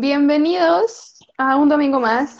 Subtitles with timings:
[0.00, 2.38] bienvenidos a un domingo más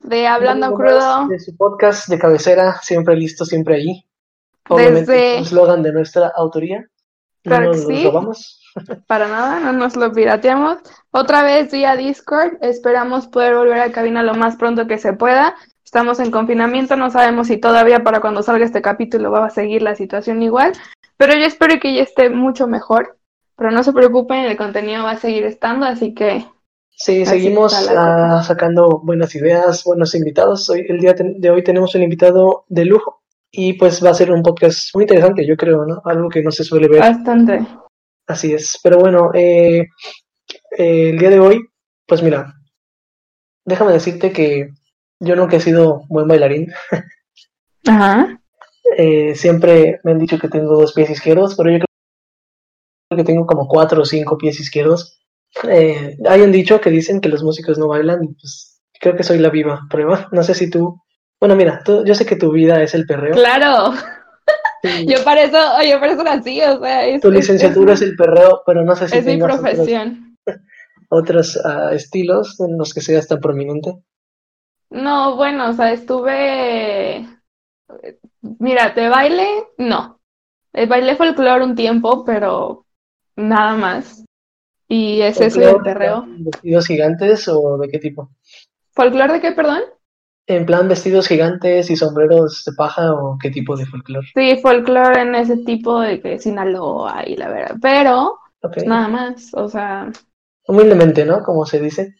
[0.00, 1.28] de Hablando Crudo.
[1.28, 4.04] De su podcast de cabecera, siempre listo, siempre allí.
[4.68, 5.36] Obviamente, Desde...
[5.36, 6.84] un eslogan de nuestra autoría.
[7.44, 8.60] No nos lo robamos.
[9.06, 10.78] Para nada, no nos lo pirateamos.
[11.12, 12.54] Otra vez vía Discord.
[12.62, 15.54] Esperamos poder volver a cabina lo más pronto que se pueda.
[15.84, 19.82] Estamos en confinamiento, no sabemos si todavía para cuando salga este capítulo va a seguir
[19.82, 20.72] la situación igual,
[21.18, 23.18] pero yo espero que ya esté mucho mejor.
[23.56, 26.44] Pero no se preocupen, el contenido va a seguir estando, así que...
[27.04, 30.70] Sí, seguimos uh, sacando buenas ideas, buenos invitados.
[30.70, 34.30] Hoy, el día de hoy tenemos un invitado de lujo y pues va a ser
[34.30, 36.00] un podcast muy interesante, yo creo, ¿no?
[36.04, 37.00] Algo que no se suele ver.
[37.00, 37.66] Bastante.
[38.28, 38.78] Así es.
[38.84, 39.88] Pero bueno, eh,
[40.78, 41.66] eh, el día de hoy,
[42.06, 42.54] pues mira,
[43.64, 44.68] déjame decirte que
[45.18, 46.72] yo nunca he sido buen bailarín.
[47.88, 48.40] Ajá.
[48.96, 53.44] Eh, siempre me han dicho que tengo dos pies izquierdos, pero yo creo que tengo
[53.44, 55.18] como cuatro o cinco pies izquierdos.
[55.68, 59.22] Eh, hay un dicho que dicen que los músicos no bailan, y pues creo que
[59.22, 60.28] soy la viva prueba.
[60.32, 61.00] No sé si tú.
[61.40, 63.34] Bueno, mira, yo sé que tu vida es el perreo.
[63.34, 63.94] Claro.
[65.06, 67.20] Yo para eso, yo para eso nací, o sea.
[67.20, 70.36] tu licenciatura es, el perreo, pero no sé si es mi profesión.
[71.08, 73.94] Otros, ah, estilos en los que seas tan prominente.
[74.90, 77.28] No, bueno, o sea, estuve.
[78.40, 79.46] Mira, de baile,
[79.78, 80.20] no.
[80.72, 82.84] El baile folclore un tiempo, pero
[83.36, 84.24] nada más.
[84.92, 86.26] Y es eso el perreo.
[86.26, 88.28] ¿Vestidos gigantes o de qué tipo?
[88.90, 89.80] ¿Folclore de qué, perdón?
[90.46, 94.26] En plan vestidos gigantes y sombreros de paja o qué tipo de folclore?
[94.34, 97.76] Sí, folclore en ese tipo de que Sinaloa y la verdad.
[97.80, 98.38] Pero
[98.84, 100.12] nada más, o sea.
[100.68, 101.42] Humildemente, ¿no?
[101.42, 102.14] Como se dice.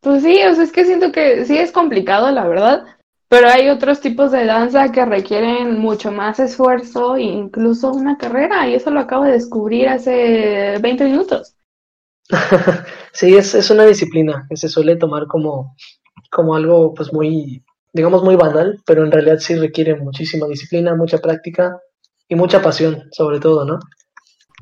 [0.00, 2.84] Pues sí, o sea, es que siento que sí es complicado, la verdad.
[3.28, 8.68] Pero hay otros tipos de danza que requieren mucho más esfuerzo e incluso una carrera,
[8.68, 11.56] y eso lo acabo de descubrir hace 20 minutos.
[13.12, 15.76] sí, es, es una disciplina que se suele tomar como,
[16.30, 21.18] como algo pues muy, digamos, muy banal, pero en realidad sí requiere muchísima disciplina, mucha
[21.18, 21.78] práctica
[22.28, 23.78] y mucha pasión, sobre todo, ¿no?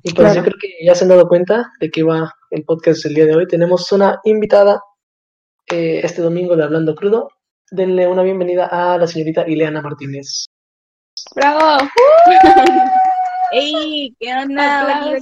[0.02, 3.04] Y pues yo creo que ya se han dado cuenta de que va el podcast
[3.04, 3.46] el día de hoy.
[3.46, 4.82] Tenemos una invitada
[5.70, 7.28] eh, este domingo de Hablando Crudo
[7.70, 10.46] denle una bienvenida a la señorita Ileana Martínez.
[11.34, 11.88] ¡Bravo!
[13.52, 14.14] ¡Ey!
[14.18, 15.16] ¿Qué onda?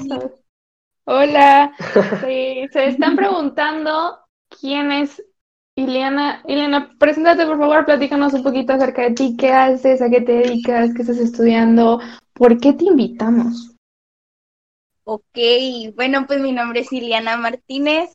[1.10, 1.72] Hola.
[2.20, 4.18] se están preguntando
[4.60, 5.24] quién es
[5.74, 6.42] Ileana.
[6.46, 10.32] Ileana, preséntate por favor, platícanos un poquito acerca de ti, qué haces, a qué te
[10.32, 11.98] dedicas, qué estás estudiando,
[12.34, 13.74] por qué te invitamos.
[15.04, 15.38] Ok,
[15.96, 18.14] bueno, pues mi nombre es Ileana Martínez,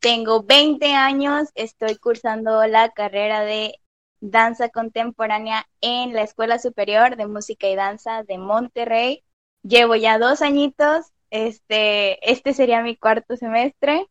[0.00, 3.78] tengo 20 años, estoy cursando la carrera de
[4.18, 9.22] danza contemporánea en la Escuela Superior de Música y Danza de Monterrey.
[9.62, 14.06] Llevo ya dos añitos, este, este sería mi cuarto semestre.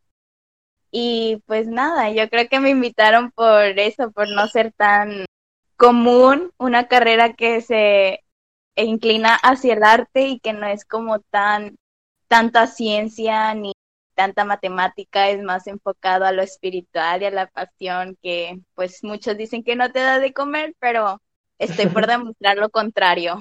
[0.91, 5.25] Y pues nada, yo creo que me invitaron por eso, por no ser tan
[5.77, 8.23] común, una carrera que se
[8.75, 11.77] inclina hacia el arte y que no es como tan
[12.27, 13.73] tanta ciencia ni
[14.15, 19.37] tanta matemática, es más enfocado a lo espiritual y a la pasión que pues muchos
[19.37, 21.21] dicen que no te da de comer, pero
[21.59, 23.39] estoy por demostrar lo contrario.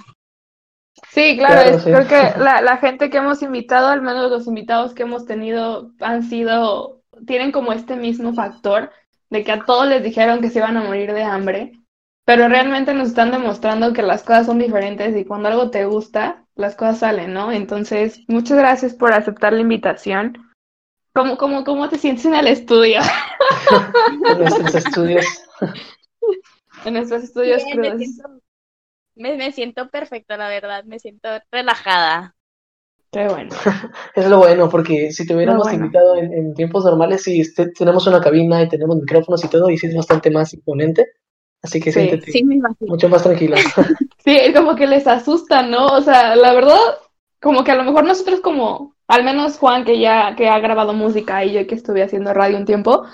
[1.09, 5.03] Sí, claro, creo que la, la gente que hemos invitado, al menos los invitados que
[5.03, 8.91] hemos tenido, han sido, tienen como este mismo factor
[9.31, 11.73] de que a todos les dijeron que se iban a morir de hambre,
[12.25, 16.45] pero realmente nos están demostrando que las cosas son diferentes y cuando algo te gusta,
[16.55, 17.51] las cosas salen, ¿no?
[17.51, 20.39] Entonces, muchas gracias por aceptar la invitación.
[21.13, 23.01] ¿Cómo, cómo, cómo te sientes en el estudio?
[24.31, 25.27] en nuestros estudios.
[26.87, 27.63] En nuestros estudios
[29.21, 30.85] me, siento, siento perfecto, la verdad.
[30.85, 32.35] Me siento relajada.
[33.13, 33.51] Qué bueno.
[34.15, 38.21] es lo bueno, porque si te hubiéramos invitado en, tiempos normales, sí, este, tenemos una
[38.21, 41.07] cabina y tenemos micrófonos y todo, y sí es bastante más imponente.
[41.63, 42.33] Así que siéntete
[42.81, 43.57] mucho más tranquila.
[44.25, 45.87] sí, es como que les asusta, ¿no?
[45.89, 46.79] O sea, la verdad,
[47.41, 50.95] como que a lo mejor nosotros como al menos Juan, que ya que ha grabado
[50.95, 53.05] música y yo que estuve haciendo radio un tiempo,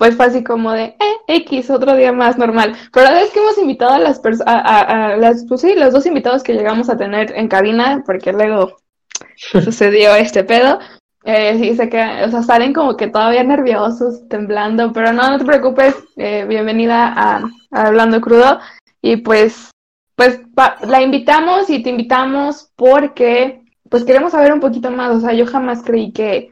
[0.00, 2.74] pues fue así como de, eh, X, otro día más normal.
[2.90, 6.06] Pero la vez que hemos invitado a las personas, a, las, pues sí, los dos
[6.06, 8.78] invitados que llegamos a tener en cabina, porque luego
[9.36, 10.78] sucedió este pedo,
[11.24, 15.38] eh, sí, sé que, o sea, salen como que todavía nerviosos, temblando, pero no, no
[15.38, 17.36] te preocupes, eh, bienvenida a,
[17.70, 18.58] a, Hablando Crudo.
[19.02, 19.70] Y pues,
[20.14, 20.40] pues
[20.88, 23.60] la invitamos y te invitamos porque
[23.90, 25.14] pues queremos saber un poquito más.
[25.14, 26.48] O sea, yo jamás creí que,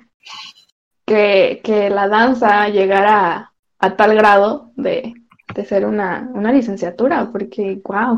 [1.09, 5.15] que, que la danza llegara a, tal grado de,
[5.55, 8.17] de ser una, una, licenciatura, porque, wow.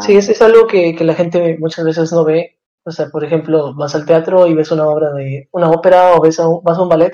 [0.00, 2.58] Sí, es, es algo que, que, la gente muchas veces no ve.
[2.84, 6.22] O sea, por ejemplo, vas al teatro y ves una obra de una ópera o
[6.22, 7.12] ves a un, vas a un ballet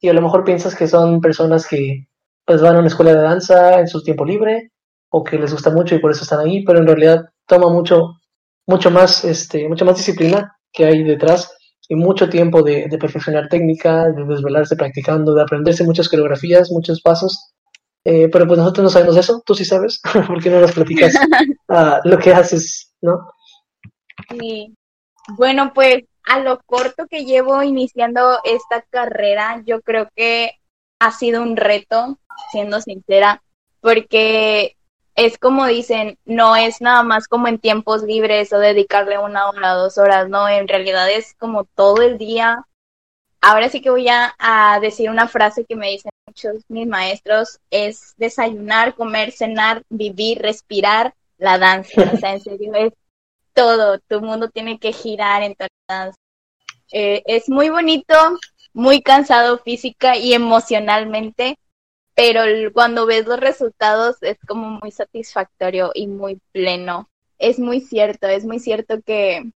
[0.00, 2.06] y a lo mejor piensas que son personas que
[2.44, 4.72] pues van a una escuela de danza en su tiempo libre
[5.10, 8.14] o que les gusta mucho y por eso están ahí, pero en realidad toma mucho,
[8.66, 11.54] mucho más, este, mucha más disciplina que hay detrás
[11.92, 17.52] y mucho tiempo de, perfeccionar técnica, de desvelarse practicando, de aprenderse muchas coreografías, muchos pasos.
[18.02, 21.14] Eh, pero pues nosotros no sabemos eso, tú sí sabes, ¿por qué no nos platicas
[21.68, 23.28] uh, lo que haces, no?
[24.30, 24.74] Sí.
[25.36, 30.52] Bueno, pues a lo corto que llevo iniciando esta carrera, yo creo que
[30.98, 32.18] ha sido un reto,
[32.52, 33.42] siendo sincera,
[33.82, 34.76] porque
[35.14, 39.74] es como dicen, no es nada más como en tiempos libres o dedicarle una hora,
[39.74, 42.66] dos horas, no, en realidad es como todo el día.
[43.40, 47.60] Ahora sí que voy a, a decir una frase que me dicen muchos mis maestros,
[47.70, 52.02] es desayunar, comer, cenar, vivir, respirar la danza.
[52.12, 52.92] O sea, en serio, es
[53.52, 56.14] todo, tu mundo tiene que girar en todas
[56.92, 58.14] eh, es muy bonito,
[58.74, 61.58] muy cansado física y emocionalmente,
[62.14, 62.42] pero
[62.72, 67.08] cuando ves los resultados es como muy satisfactorio y muy pleno.
[67.38, 69.50] Es muy cierto, es muy cierto que,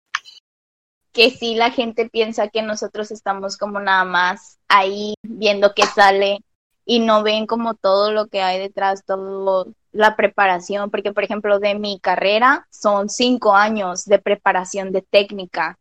[1.12, 6.40] que sí la gente piensa que nosotros estamos como nada más ahí viendo qué sale
[6.84, 11.58] y no ven como todo lo que hay detrás, todo la preparación, porque por ejemplo
[11.58, 15.78] de mi carrera son cinco años de preparación de técnica.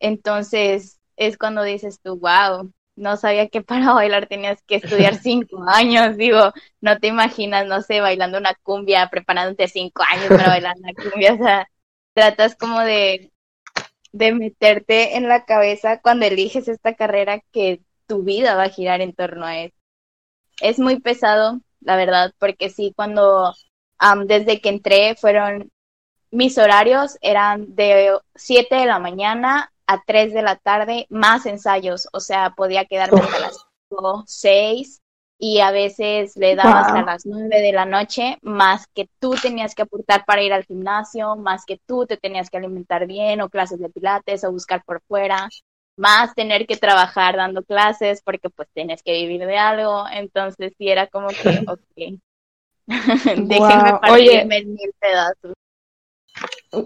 [0.00, 5.62] Entonces es cuando dices tú, wow, no sabía que para bailar tenías que estudiar cinco
[5.68, 6.16] años.
[6.16, 10.92] Digo, no te imaginas, no sé, bailando una cumbia, preparándote cinco años para bailar una
[10.94, 11.34] cumbia.
[11.34, 11.70] O sea,
[12.14, 13.32] tratas como de,
[14.12, 19.00] de meterte en la cabeza cuando eliges esta carrera que tu vida va a girar
[19.00, 19.76] en torno a eso.
[20.60, 23.54] Es muy pesado, la verdad, porque sí, cuando
[24.26, 25.70] desde que entré fueron
[26.30, 32.08] mis horarios eran de 7 de la mañana a 3 de la tarde, más ensayos,
[32.12, 35.02] o sea, podía quedarme hasta las 5, 6
[35.38, 39.74] y a veces le daba hasta las 9 de la noche, más que tú tenías
[39.74, 43.50] que aportar para ir al gimnasio, más que tú te tenías que alimentar bien o
[43.50, 45.48] clases de pilates o buscar por fuera,
[45.96, 50.88] más tener que trabajar dando clases porque pues tienes que vivir de algo, entonces sí
[50.88, 51.36] era como que,
[51.68, 52.20] ok,
[53.46, 55.52] déjenme partirme en mil pedazos.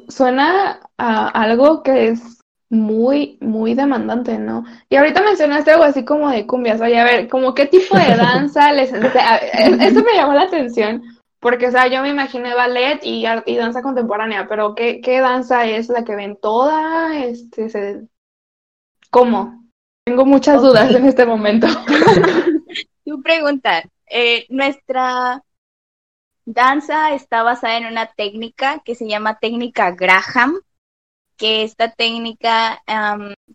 [0.09, 2.40] Suena a algo que es
[2.71, 4.65] muy, muy demandante, ¿no?
[4.89, 8.17] Y ahorita mencionaste algo así como de cumbias, oye, a ver, como qué tipo de
[8.17, 8.93] danza les...
[8.93, 11.03] Eso me llamó la atención,
[11.41, 15.67] porque, o sea, yo me imaginé ballet y, y danza contemporánea, pero ¿qué, ¿qué danza
[15.67, 17.19] es la que ven toda?
[17.25, 18.03] Este, se...
[19.11, 19.65] ¿Cómo?
[20.05, 21.67] Tengo muchas dudas en este momento.
[23.05, 25.43] Tu pregunta, eh, nuestra
[26.45, 30.61] danza está basada en una técnica que se llama técnica Graham,
[31.41, 32.83] que esta técnica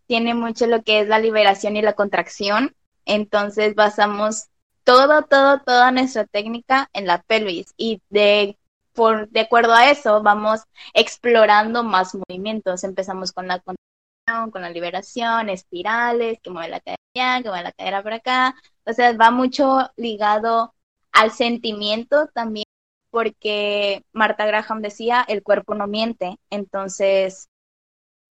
[0.08, 2.76] tiene mucho lo que es la liberación y la contracción.
[3.06, 4.48] Entonces basamos
[4.84, 8.58] todo, todo, toda nuestra técnica en la pelvis y de,
[8.94, 10.62] por, de acuerdo a eso vamos
[10.96, 12.84] explorando más movimientos.
[12.84, 17.72] Empezamos con la contracción, con la liberación, espirales, que mueve la cadera que mueve la
[17.72, 18.56] cadera por acá.
[18.86, 20.74] O sea, va mucho ligado
[21.12, 22.66] al sentimiento también
[23.12, 26.38] porque Marta Graham decía, el cuerpo no miente.
[26.50, 27.48] Entonces,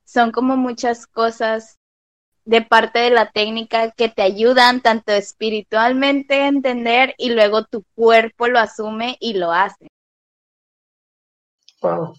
[0.04, 1.78] son como muchas cosas
[2.44, 7.84] de parte de la técnica que te ayudan tanto espiritualmente a entender y luego tu
[7.94, 9.88] cuerpo lo asume y lo hace.
[11.80, 12.14] Wow.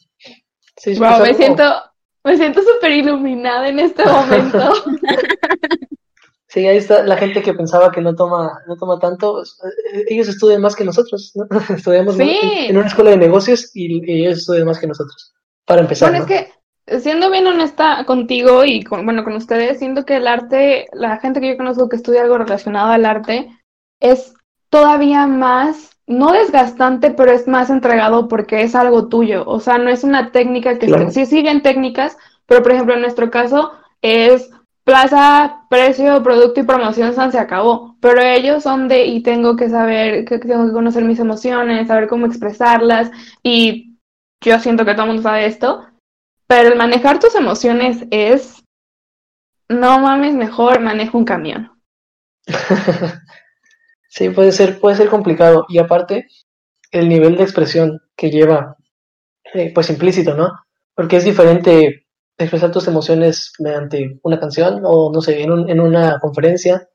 [1.21, 1.63] me siento
[2.23, 4.73] me siento súper iluminada en este momento.
[6.47, 9.43] Sí, ahí está la gente que pensaba que no toma, no toma tanto.
[10.07, 11.49] Ellos estudian más que nosotros, ¿no?
[11.75, 15.33] Estudiamos en una escuela de negocios y, ellos estudian más que nosotros.
[15.65, 16.11] Para empezar.
[16.11, 16.53] Bueno, es que
[16.87, 21.41] siendo bien honesta contigo y con, bueno, con ustedes, siento que el arte, la gente
[21.41, 23.49] que yo conozco que estudia algo relacionado al arte,
[23.99, 24.33] es
[24.69, 29.43] todavía más, no desgastante, pero es más entregado porque es algo tuyo.
[29.47, 33.31] O sea, no es una técnica que sí siguen técnicas, pero por ejemplo en nuestro
[33.31, 34.51] caso es
[34.83, 37.97] plaza, precio, producto y promoción, se acabó.
[37.99, 42.07] Pero ellos son de, y tengo que saber, que tengo que conocer mis emociones, saber
[42.07, 43.09] cómo expresarlas,
[43.41, 43.97] y
[44.43, 45.83] yo siento que todo el mundo sabe esto,
[46.47, 48.63] pero el manejar tus emociones es,
[49.67, 51.71] no mames, mejor manejo un camión.
[54.09, 55.65] sí, puede ser, puede ser complicado.
[55.69, 56.27] Y aparte,
[56.91, 58.77] el nivel de expresión que lleva,
[59.53, 60.51] eh, pues implícito, ¿no?
[60.93, 62.05] Porque es diferente
[62.37, 66.87] expresar tus emociones mediante una canción o, no sé, en, un, en una conferencia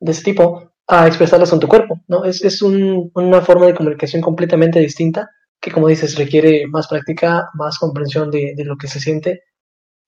[0.00, 2.24] de ese tipo, a expresarlas con tu cuerpo, ¿no?
[2.24, 5.30] Es, es un, una forma de comunicación completamente distinta
[5.68, 9.42] que como dices requiere más práctica, más comprensión de, lo que se siente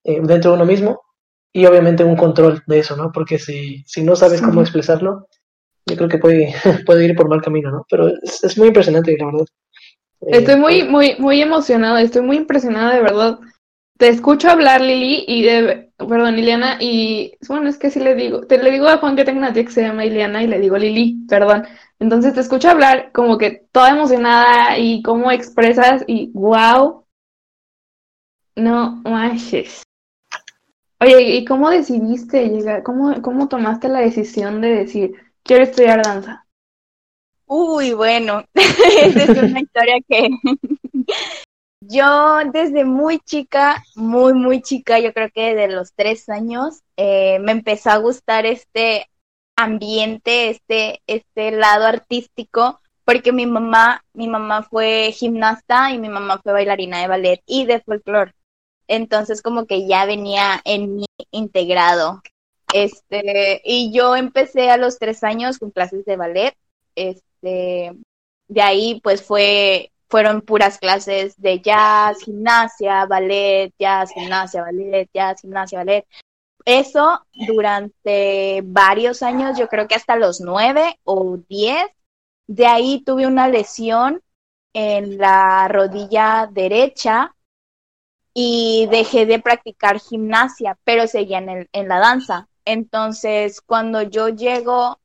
[0.03, 1.01] eh, dentro de uno mismo
[1.53, 3.11] y obviamente un control de eso, ¿no?
[3.11, 5.27] Porque si, si no sabes cómo expresarlo,
[5.85, 6.53] yo creo que puede,
[6.85, 7.85] puede ir por mal camino, ¿no?
[7.89, 9.45] Pero es, muy impresionante, la verdad.
[10.21, 13.39] Estoy muy, muy, muy emocionada, estoy muy impresionada de verdad.
[14.01, 18.47] Te escucho hablar, Lili, y de, perdón, Liliana, y bueno, es que sí le digo,
[18.47, 20.59] te le digo a Juan que tengo una tía que se llama Liliana y le
[20.59, 21.67] digo Lili, perdón.
[21.99, 27.05] Entonces te escucho hablar como que toda emocionada y cómo expresas y wow,
[28.55, 29.83] no manches.
[30.99, 35.11] Oye, ¿y cómo decidiste llegar, cómo, cómo tomaste la decisión de decir,
[35.43, 36.47] quiero estudiar danza?
[37.45, 40.27] Uy, bueno, esa es una historia que
[41.81, 47.39] yo desde muy chica, muy, muy chica, yo creo que de los tres años, eh,
[47.39, 49.07] me empezó a gustar este
[49.55, 56.39] ambiente, este, este lado artístico, porque mi mamá, mi mamá fue gimnasta y mi mamá
[56.43, 58.33] fue bailarina de ballet y de folclore.
[58.87, 62.21] Entonces como que ya venía en mí integrado.
[62.73, 66.55] Este, y yo empecé a los tres años con clases de ballet.
[66.95, 67.93] Este,
[68.47, 75.41] de ahí pues fue, fueron puras clases de jazz, gimnasia, ballet, jazz, gimnasia, ballet, jazz,
[75.41, 76.05] gimnasia, ballet.
[76.65, 81.87] Eso durante varios años, yo creo que hasta los nueve o diez.
[82.45, 84.21] De ahí tuve una lesión
[84.73, 87.33] en la rodilla derecha
[88.33, 92.49] y dejé de practicar gimnasia, pero seguía en, en la danza.
[92.65, 94.99] Entonces, cuando yo llego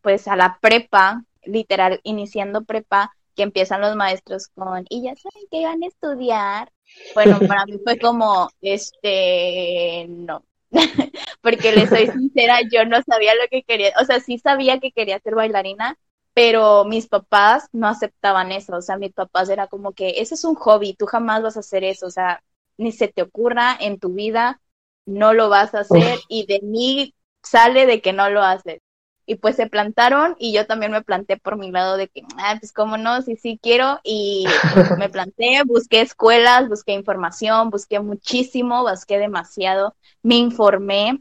[0.00, 5.46] pues a la prepa, literal, iniciando prepa, que empiezan los maestros con, y ya saben
[5.50, 6.72] que van a estudiar.
[7.14, 10.44] Bueno, para mí fue como, este, no,
[11.42, 14.92] porque le soy sincera, yo no sabía lo que quería, o sea, sí sabía que
[14.92, 15.98] quería ser bailarina,
[16.34, 20.44] pero mis papás no aceptaban eso, o sea, mis papás era como que, ese es
[20.44, 22.42] un hobby, tú jamás vas a hacer eso, o sea,
[22.78, 24.60] ni se te ocurra en tu vida,
[25.06, 28.80] no lo vas a hacer y de mí sale de que no lo haces.
[29.26, 32.56] Y pues se plantaron y yo también me planté por mi lado de que, ah,
[32.60, 34.00] pues cómo no, sí, sí quiero.
[34.04, 34.46] Y
[34.98, 41.20] me planté, busqué escuelas, busqué información, busqué muchísimo, busqué demasiado, me informé.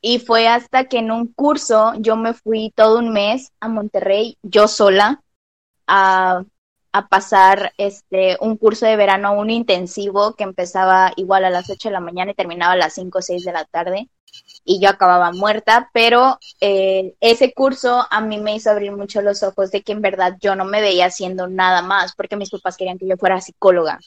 [0.00, 4.36] Y fue hasta que en un curso yo me fui todo un mes a Monterrey,
[4.42, 5.22] yo sola,
[5.86, 6.44] a
[6.94, 11.88] a pasar este un curso de verano, un intensivo que empezaba igual a las 8
[11.88, 14.08] de la mañana y terminaba a las 5 o 6 de la tarde
[14.64, 19.42] y yo acababa muerta, pero eh, ese curso a mí me hizo abrir mucho los
[19.42, 22.76] ojos de que en verdad yo no me veía haciendo nada más porque mis papás
[22.76, 23.98] querían que yo fuera psicóloga.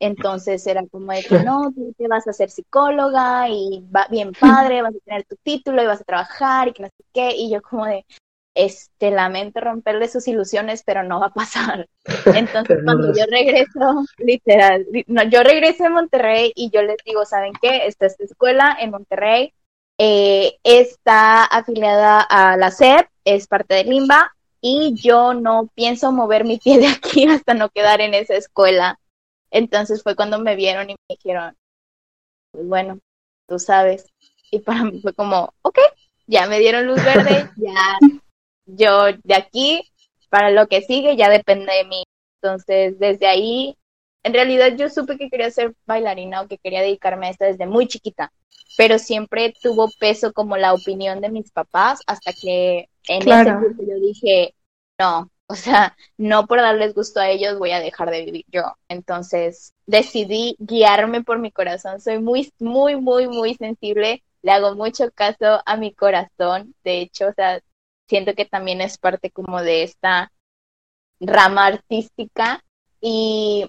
[0.00, 4.32] Entonces era como de que no, tú te vas a ser psicóloga y va bien
[4.32, 7.36] padre, vas a tener tu título y vas a trabajar y que no sé qué.
[7.36, 8.04] Y yo como de,
[8.54, 11.88] este, lamento romperle sus ilusiones, pero no va a pasar.
[12.26, 17.52] Entonces, cuando yo regreso, literal, no, yo regreso a Monterrey y yo les digo, ¿saben
[17.60, 17.86] qué?
[17.86, 19.52] Esta es escuela en Monterrey,
[19.98, 26.44] eh, está afiliada a la SEP, es parte de Limba, y yo no pienso mover
[26.44, 28.98] mi pie de aquí hasta no quedar en esa escuela.
[29.50, 31.56] Entonces fue cuando me vieron y me dijeron,
[32.50, 32.98] pues bueno,
[33.46, 34.06] tú sabes.
[34.50, 35.78] Y para mí fue como, ok,
[36.26, 37.98] ya me dieron luz verde, ya
[38.66, 39.82] yo de aquí
[40.30, 42.04] para lo que sigue ya depende de mí.
[42.42, 43.76] Entonces, desde ahí,
[44.24, 47.66] en realidad yo supe que quería ser bailarina o que quería dedicarme a esto desde
[47.66, 48.32] muy chiquita,
[48.76, 53.82] pero siempre tuvo peso como la opinión de mis papás hasta que en ese punto
[53.82, 54.54] yo dije,
[54.98, 58.62] no, o sea, no por darles gusto a ellos voy a dejar de vivir yo.
[58.88, 62.00] Entonces, decidí guiarme por mi corazón.
[62.00, 64.22] Soy muy, muy, muy, muy sensible.
[64.42, 66.74] Le hago mucho caso a mi corazón.
[66.82, 67.60] De hecho, o sea,
[68.08, 70.32] siento que también es parte como de esta
[71.20, 72.64] rama artística
[73.00, 73.68] y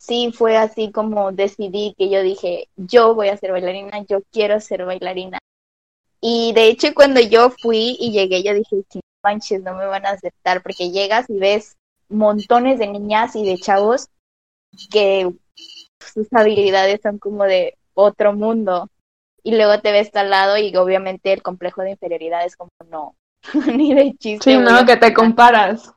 [0.00, 4.58] sí fue así como decidí que yo dije, yo voy a ser bailarina, yo quiero
[4.60, 5.38] ser bailarina.
[6.20, 8.82] Y de hecho cuando yo fui y llegué, yo dije,
[9.22, 11.76] manches, no me van a aceptar porque llegas y ves
[12.08, 14.08] montones de niñas y de chavos
[14.90, 15.30] que
[16.00, 18.88] sus habilidades son como de otro mundo.
[19.42, 23.14] Y luego te ves al lado y obviamente el complejo de inferioridad es como, no,
[23.76, 24.52] ni de chiste.
[24.52, 25.92] Sí, no, que te comparas.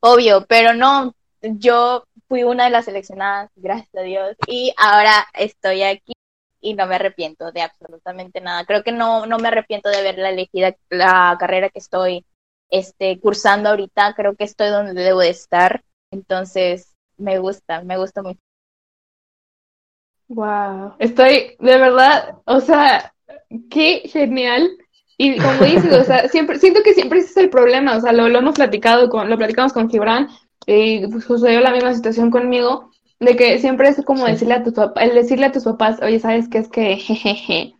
[0.00, 5.82] Obvio, pero no, yo fui una de las seleccionadas, gracias a Dios, y ahora estoy
[5.82, 6.14] aquí
[6.62, 8.64] y no me arrepiento de absolutamente nada.
[8.64, 12.24] Creo que no, no me arrepiento de haberla elegida la carrera que estoy
[12.70, 14.14] este, cursando ahorita.
[14.14, 15.84] Creo que estoy donde debo de estar.
[16.10, 18.40] Entonces, me gusta, me gusta mucho.
[20.28, 23.12] Wow, estoy de verdad, o sea,
[23.68, 24.70] qué genial
[25.18, 28.12] y como dices, o sea, siempre, siento que siempre ese es el problema, o sea,
[28.12, 30.28] lo, lo hemos platicado, con, lo platicamos con Gibran,
[30.66, 32.90] y pues, sucedió la misma situación conmigo,
[33.20, 36.18] de que siempre es como decirle a tus papás, el decirle a tus papás, oye,
[36.20, 37.74] ¿sabes qué es que, jejeje,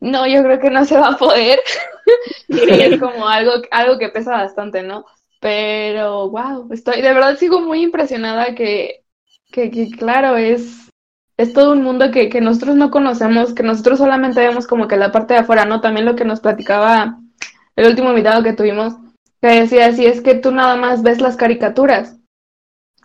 [0.00, 1.60] no, yo creo que no se va a poder.
[2.48, 5.04] es como algo, algo que pesa bastante, ¿no?
[5.40, 9.04] Pero, wow, estoy, de verdad sigo muy impresionada que,
[9.52, 10.90] que, que claro, es,
[11.36, 14.96] es todo un mundo que, que nosotros no conocemos, que nosotros solamente vemos como que
[14.96, 15.80] la parte de afuera, ¿no?
[15.80, 17.18] También lo que nos platicaba
[17.76, 18.94] el último invitado que tuvimos,
[19.40, 22.20] que decía, si es que tú nada más ves las caricaturas,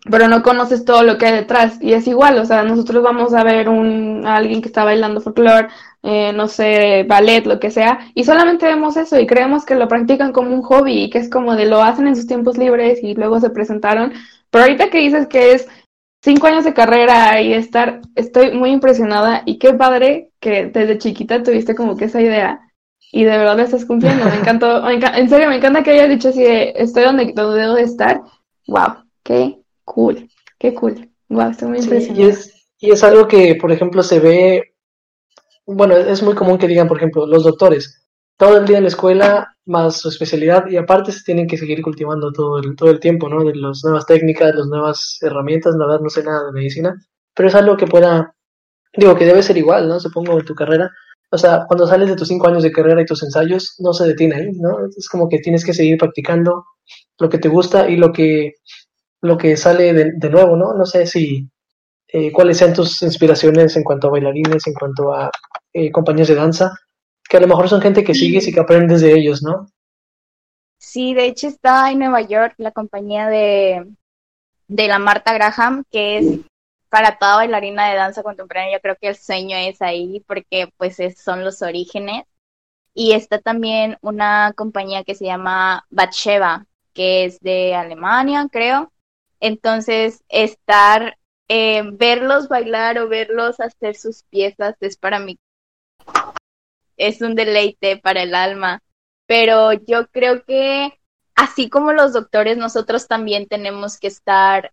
[0.10, 1.78] pero no conoces todo lo que hay detrás.
[1.82, 5.22] Y es igual, o sea, nosotros vamos a ver un, a alguien que está bailando
[5.22, 5.70] folclore,
[6.04, 9.88] eh, no sé, ballet, lo que sea, y solamente vemos eso y creemos que lo
[9.88, 13.00] practican como un hobby y que es como de lo hacen en sus tiempos libres
[13.04, 14.14] y luego se presentaron.
[14.52, 15.68] Pero ahorita que dices que es
[16.24, 21.42] cinco años de carrera y estar, estoy muy impresionada y qué padre que desde chiquita
[21.44, 22.62] tuviste como que esa idea
[23.12, 24.26] y de verdad la estás cumpliendo.
[24.26, 27.76] Me encantó, en serio, me encanta que hayas dicho así de estoy donde, donde debo
[27.76, 28.22] de estar.
[28.68, 31.10] Wow, qué cool, qué cool.
[31.30, 32.22] Wow, estoy muy impresionada.
[32.22, 34.76] y, es, y es algo que, por ejemplo, se ve,
[35.66, 38.06] bueno, es muy común que digan, por ejemplo, los doctores,
[38.38, 41.82] todo el día en la escuela, más su especialidad, y aparte se tienen que seguir
[41.82, 43.44] cultivando todo el, todo el tiempo, ¿no?
[43.44, 46.96] De las nuevas técnicas, las nuevas herramientas, la verdad no sé nada de medicina,
[47.34, 48.36] pero es algo que pueda,
[48.94, 50.00] digo, que debe ser igual, ¿no?
[50.00, 50.92] Supongo en tu carrera,
[51.36, 54.08] o sea, cuando sales de tus cinco años de carrera y tus ensayos, no se
[54.08, 54.78] detiene ahí, ¿no?
[54.98, 56.66] Es como que tienes que seguir practicando
[57.20, 58.54] lo que te gusta y lo que,
[59.22, 60.74] lo que sale de, nuevo, ¿no?
[60.74, 61.50] No sé si,
[62.08, 65.30] eh, cuáles sean tus inspiraciones en cuanto a bailarines, en cuanto a
[65.74, 66.72] eh, compañías de danza,
[67.30, 69.68] que a lo mejor son gente que sigues y que aprendes de ellos, ¿no?
[70.80, 73.86] Sí, de hecho está en Nueva York la compañía de,
[74.68, 76.40] de la Marta Graham, que es
[76.96, 80.96] para toda bailarina de danza contemporánea, yo creo que el sueño es ahí porque pues
[81.22, 82.24] son los orígenes.
[82.94, 88.94] Y está también una compañía que se llama Batsheva, que es de Alemania, creo.
[89.42, 91.18] Entonces, estar,
[91.50, 95.38] eh, verlos bailar o verlos hacer sus piezas es para mí,
[96.96, 98.82] es un deleite para el alma.
[99.26, 100.98] Pero yo creo que
[101.36, 104.72] así como los doctores, nosotros también tenemos que estar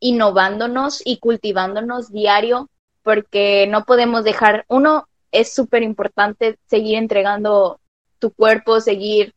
[0.00, 2.68] innovándonos y cultivándonos diario,
[3.02, 7.80] porque no podemos dejar, uno, es súper importante seguir entregando
[8.18, 9.34] tu cuerpo, seguir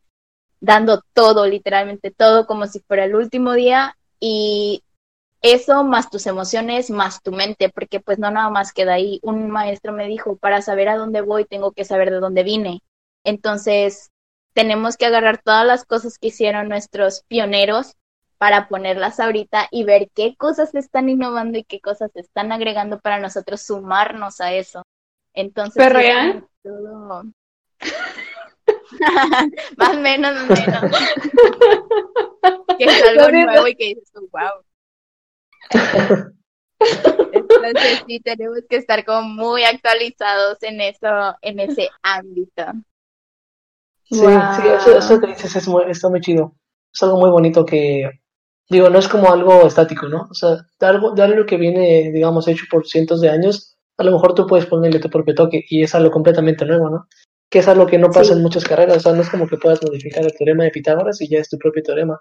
[0.60, 4.82] dando todo, literalmente todo, como si fuera el último día, y
[5.40, 9.20] eso más tus emociones, más tu mente, porque pues no nada más queda ahí.
[9.22, 12.82] Un maestro me dijo, para saber a dónde voy, tengo que saber de dónde vine.
[13.24, 14.10] Entonces,
[14.52, 17.94] tenemos que agarrar todas las cosas que hicieron nuestros pioneros
[18.38, 22.52] para ponerlas ahorita y ver qué cosas se están innovando y qué cosas se están
[22.52, 24.82] agregando para nosotros sumarnos a eso.
[25.34, 26.46] Entonces, ¿Perrean?
[26.62, 27.24] Todo...
[29.76, 30.82] más o menos, menos.
[32.78, 34.62] que es algo nuevo y que dices, wow.
[37.32, 42.64] Entonces sí tenemos que estar como muy actualizados en eso, en ese ámbito.
[44.04, 46.54] Sí, sí, eso, eso que dices es muy, está muy chido.
[46.92, 48.10] Es algo muy bonito que,
[48.68, 50.28] digo, no es como algo estático, ¿no?
[50.30, 54.04] O sea, de algo, de algo que viene, digamos, hecho por cientos de años, a
[54.04, 57.08] lo mejor tú puedes ponerle tu propio toque y es algo completamente nuevo, ¿no?
[57.50, 59.56] Que es algo que no pasa en muchas carreras, o sea, no es como que
[59.56, 62.20] puedas modificar el teorema de Pitágoras y ya es tu propio teorema.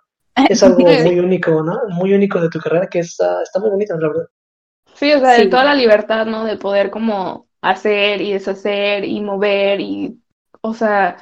[0.50, 1.80] Es algo muy único, ¿no?
[1.90, 4.28] Muy único de tu carrera que está, está muy bonito, la verdad.
[4.94, 6.46] Sí, o sea, de toda la libertad, ¿no?
[6.46, 10.20] De poder como hacer y deshacer y mover y,
[10.62, 11.18] o sea,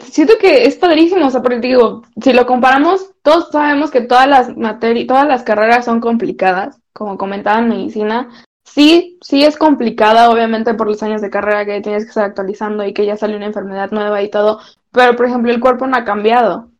[0.00, 4.28] siento que es padrísimo, o sea, porque digo, si lo comparamos, todos sabemos que todas
[4.28, 8.28] las materias, todas las carreras son complicadas, como comentaba en medicina.
[8.64, 12.84] Sí, sí es complicada, obviamente, por los años de carrera que tienes que estar actualizando
[12.86, 14.60] y que ya sale una enfermedad nueva y todo,
[14.92, 16.70] pero por ejemplo, el cuerpo no ha cambiado.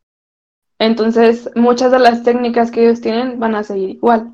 [0.78, 4.32] Entonces, muchas de las técnicas que ellos tienen van a seguir igual.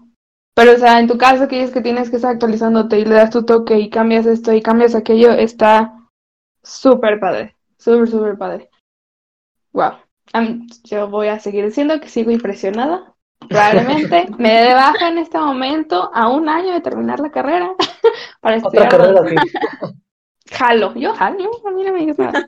[0.54, 3.14] Pero, o sea, en tu caso que es que tienes que estar actualizándote y le
[3.14, 5.94] das tu toque y cambias esto y cambias aquello, está
[6.62, 7.57] súper padre.
[7.78, 8.70] Súper, súper padre.
[9.72, 9.92] Wow.
[10.84, 13.14] yo voy a seguir diciendo que sigo impresionada.
[13.48, 17.74] Probablemente me dé de baja en este momento a un año de terminar la carrera
[18.40, 18.86] para estudiar.
[18.86, 19.36] Otra carrera, sí.
[20.50, 22.46] Jalo, yo jalo, a mí no me digas nada.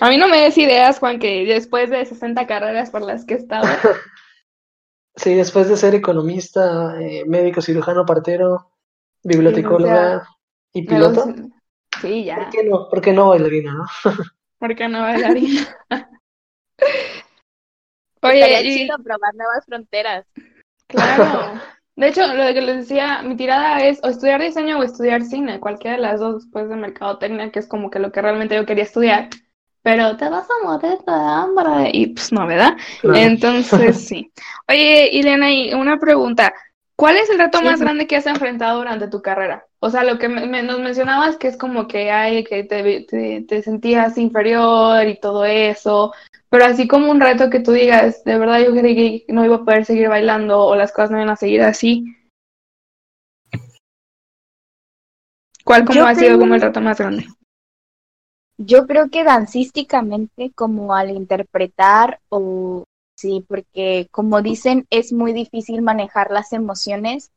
[0.00, 3.34] A mí no me des ideas, Juan, que después de 60 carreras por las que
[3.34, 3.68] he estado.
[5.14, 8.72] Sí, después de ser economista, eh, médico, cirujano, partero,
[9.22, 10.28] bibliotecóloga
[10.72, 11.26] y piloto.
[12.00, 12.36] Sí, ya.
[12.36, 13.84] ¿Por qué no, ¿Por qué no bailarina, no?
[14.58, 15.76] ¿Por qué no bailarina?
[18.22, 18.76] Oye, y...
[18.78, 20.26] chido probar nuevas fronteras.
[20.86, 21.60] Claro.
[21.96, 25.58] De hecho, lo que les decía, mi tirada es o estudiar diseño o estudiar cine,
[25.58, 28.64] cualquiera de las dos después de mercadotecnia, que es como que lo que realmente yo
[28.64, 29.30] quería estudiar.
[29.82, 32.76] Pero te vas a morir de hambre y pues no, ¿verdad?
[33.02, 34.32] Entonces sí.
[34.68, 36.54] Oye, Elena, y una pregunta.
[36.94, 39.67] ¿Cuál es el reto más grande que has enfrentado durante tu carrera?
[39.80, 43.62] O sea, lo que me, nos mencionabas que es como que hay que te, te,
[43.62, 46.12] sentías inferior y todo eso,
[46.48, 49.56] pero así como un reto que tú digas, de verdad yo creí que no iba
[49.56, 52.04] a poder seguir bailando o las cosas no iban a seguir así.
[55.64, 57.26] ¿Cuál como ha sido como el reto más grande?
[58.56, 62.82] Yo creo que dancísticamente, como al interpretar o
[63.16, 67.30] sí, porque como dicen, es muy difícil manejar las emociones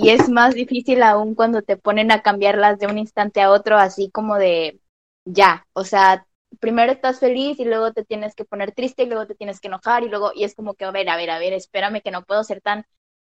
[0.00, 3.76] y es más difícil aún cuando te ponen a cambiarlas de un instante a otro,
[3.78, 4.80] así como de
[5.24, 6.24] ya, o sea,
[6.60, 9.66] primero estás feliz y luego te tienes que poner triste y luego te tienes que
[9.66, 12.12] enojar y luego, y es como que, a ver, a ver, a ver, espérame que
[12.12, 12.86] no puedo ser tan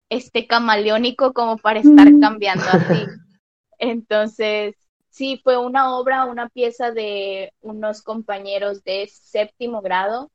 [0.10, 3.06] este camaleónico como para estar cambiando así.
[3.80, 4.76] Entonces,
[5.10, 10.30] sí, fue una obra, una pieza de unos compañeros de séptimo grado,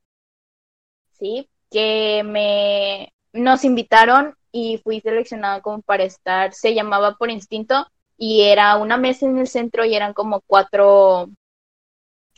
[1.13, 7.89] sí, que me nos invitaron y fui seleccionada como para estar, se llamaba por instinto
[8.17, 11.29] y era una mesa en el centro y eran como cuatro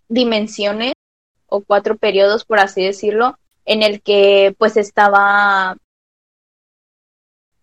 [0.09, 0.95] dimensiones
[1.47, 5.77] o cuatro periodos, por así decirlo, en el que pues estaba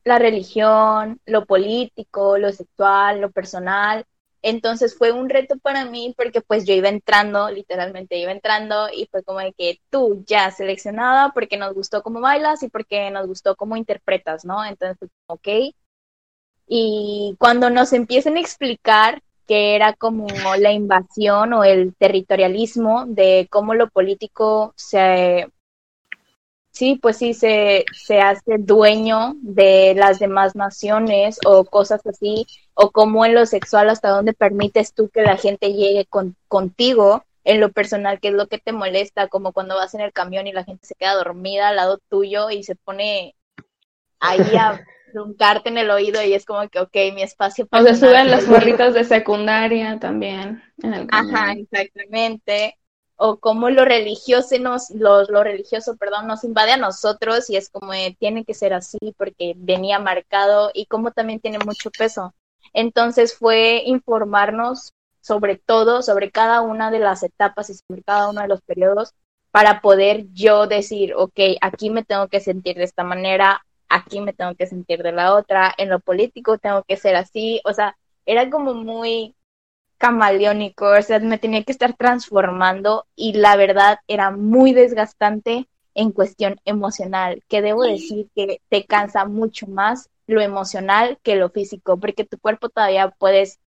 [0.04, 4.06] la religión, lo político, lo sexual, lo personal.
[4.44, 9.08] Entonces fue un reto para mí porque pues yo iba entrando, literalmente iba entrando y
[9.08, 13.26] fue como de que tú ya seleccionada porque nos gustó cómo bailas y porque nos
[13.26, 14.64] gustó cómo interpretas, ¿no?
[14.66, 15.48] Entonces, ok.
[16.68, 20.28] Y cuando nos empiecen a explicar que era como
[20.58, 25.48] la invasión o el territorialismo de cómo lo político se,
[26.74, 32.92] sí, pues sí, se, se hace dueño de las demás naciones o cosas así, o
[32.92, 37.60] cómo en lo sexual hasta dónde permites tú que la gente llegue con, contigo en
[37.60, 40.52] lo personal, que es lo que te molesta, como cuando vas en el camión y
[40.52, 43.36] la gente se queda dormida al lado tuyo y se pone
[44.20, 44.84] ahí a
[45.14, 48.48] truncarte en el oído y es como que, ok, mi espacio O se suben las
[48.48, 50.64] morritas de secundaria también.
[50.82, 52.78] En el Ajá, exactamente.
[53.26, 57.70] O como lo religioso nos, lo, lo religioso, perdón, nos invade a nosotros y es
[57.70, 62.34] como tiene que ser así porque venía marcado y como también tiene mucho peso.
[62.74, 68.42] Entonces fue informarnos sobre todo, sobre cada una de las etapas y sobre cada uno
[68.42, 69.14] de los periodos
[69.52, 74.34] para poder yo decir, ok, aquí me tengo que sentir de esta manera, aquí me
[74.34, 77.96] tengo que sentir de la otra, en lo político tengo que ser así, o sea,
[78.26, 79.34] era como muy
[80.04, 86.12] camaleónico, o sea, me tenía que estar transformando y la verdad era muy desgastante en
[86.12, 91.98] cuestión emocional, que debo decir que te cansa mucho más lo emocional que lo físico,
[91.98, 93.62] porque tu cuerpo todavía puedes,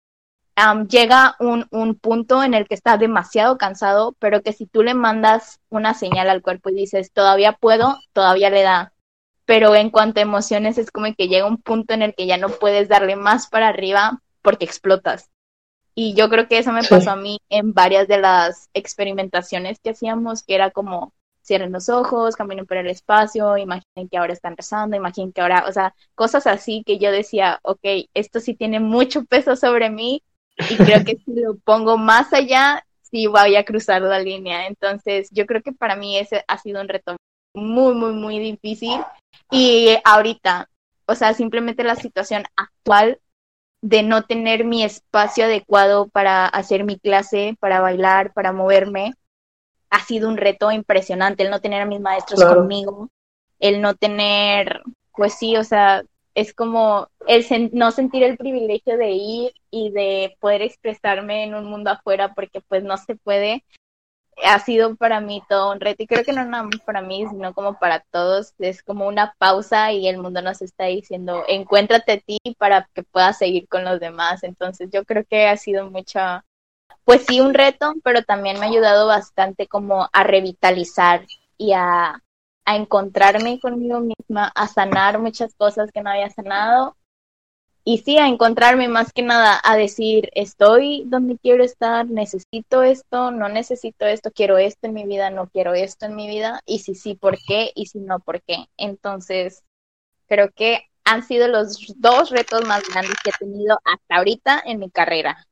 [0.89, 4.95] llega un, un punto en el que está demasiado cansado, pero que si tú le
[4.95, 8.93] mandas una señal al cuerpo y dices, todavía puedo, todavía le da,
[9.45, 12.37] pero en cuanto a emociones es como que llega un punto en el que ya
[12.37, 15.29] no puedes darle más para arriba porque explotas.
[15.95, 19.91] Y yo creo que eso me pasó a mí en varias de las experimentaciones que
[19.91, 24.55] hacíamos, que era como cierren los ojos, caminen por el espacio, imaginen que ahora están
[24.55, 28.79] rezando, imaginen que ahora, o sea, cosas así que yo decía, ok, esto sí tiene
[28.79, 30.23] mucho peso sobre mí
[30.69, 34.67] y creo que si lo pongo más allá, sí voy a cruzar la línea.
[34.67, 37.17] Entonces, yo creo que para mí ese ha sido un reto
[37.53, 39.01] muy, muy, muy difícil
[39.51, 40.69] y ahorita,
[41.05, 43.19] o sea, simplemente la situación actual
[43.83, 49.13] de no tener mi espacio adecuado para hacer mi clase, para bailar, para moverme,
[49.89, 53.09] ha sido un reto impresionante el no tener a mis maestros conmigo,
[53.59, 56.01] el no tener, pues sí, o sea,
[56.33, 61.65] es como el no sentir el privilegio de ir y de poder expresarme en un
[61.65, 63.65] mundo afuera porque pues no se puede
[64.43, 67.25] ha sido para mí todo un reto y creo que no nada más para mí,
[67.29, 68.53] sino como para todos.
[68.59, 73.03] Es como una pausa y el mundo nos está diciendo, encuéntrate a ti para que
[73.03, 74.43] puedas seguir con los demás.
[74.43, 76.45] Entonces yo creo que ha sido mucha,
[77.05, 81.25] pues sí, un reto, pero también me ha ayudado bastante como a revitalizar
[81.57, 82.21] y a,
[82.65, 86.95] a encontrarme conmigo misma, a sanar muchas cosas que no había sanado
[87.85, 93.31] y sí, a encontrarme más que nada, a decir, estoy donde quiero estar, necesito esto,
[93.31, 96.79] no necesito esto, quiero esto en mi vida, no quiero esto en mi vida, y
[96.79, 97.71] si sí, ¿por qué?
[97.75, 98.67] Y si no, ¿por qué?
[98.77, 99.63] Entonces,
[100.27, 104.79] creo que han sido los dos retos más grandes que he tenido hasta ahorita en
[104.79, 105.45] mi carrera.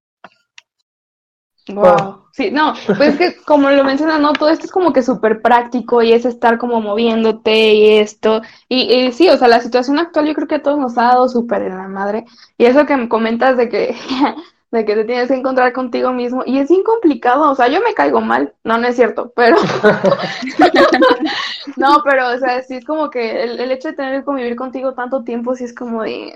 [1.68, 2.22] Wow.
[2.34, 5.42] Sí, no, pues es que como lo mencionas, no, todo esto es como que súper
[5.42, 8.42] práctico y es estar como moviéndote y esto.
[8.70, 11.28] Y, sí, o sea, la situación actual yo creo que a todos nos ha dado
[11.28, 12.26] súper en la madre.
[12.58, 13.96] Y eso que me comentas de que,
[14.72, 16.44] de que te tienes que encontrar contigo mismo.
[16.46, 19.58] Y es bien complicado, o sea, yo me caigo mal, no, no es cierto, pero...
[21.76, 24.56] no, pero, o sea, sí es como que el, el hecho de tener que convivir
[24.56, 26.34] contigo tanto tiempo, sí es como de...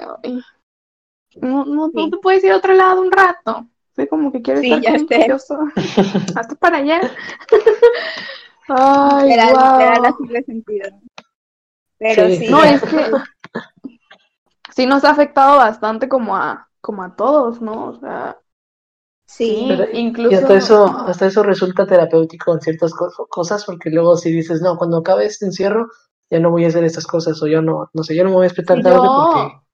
[1.36, 3.68] No, no, no te puedes ir a otro lado un rato.
[3.96, 5.58] Soy como que quiero Sí, estar ya con.
[6.36, 7.00] Hasta para allá.
[8.68, 9.30] Ay,
[10.44, 10.90] sentido.
[11.98, 12.38] Pero Sí.
[12.38, 12.50] sí.
[12.50, 13.12] No, es que
[14.74, 17.86] sí nos ha afectado bastante como a, como a todos, ¿no?
[17.90, 18.38] O sea,
[19.26, 19.66] sí.
[19.70, 20.32] Pero- incluso.
[20.32, 24.62] Y hasta eso, hasta eso resulta terapéutico en ciertas co- cosas, porque luego si dices,
[24.62, 25.88] no, cuando acabe este encierro,
[26.30, 28.36] ya no voy a hacer estas cosas, o yo no, no sé, yo no me
[28.38, 29.65] voy a despertar Sí, tarde porque...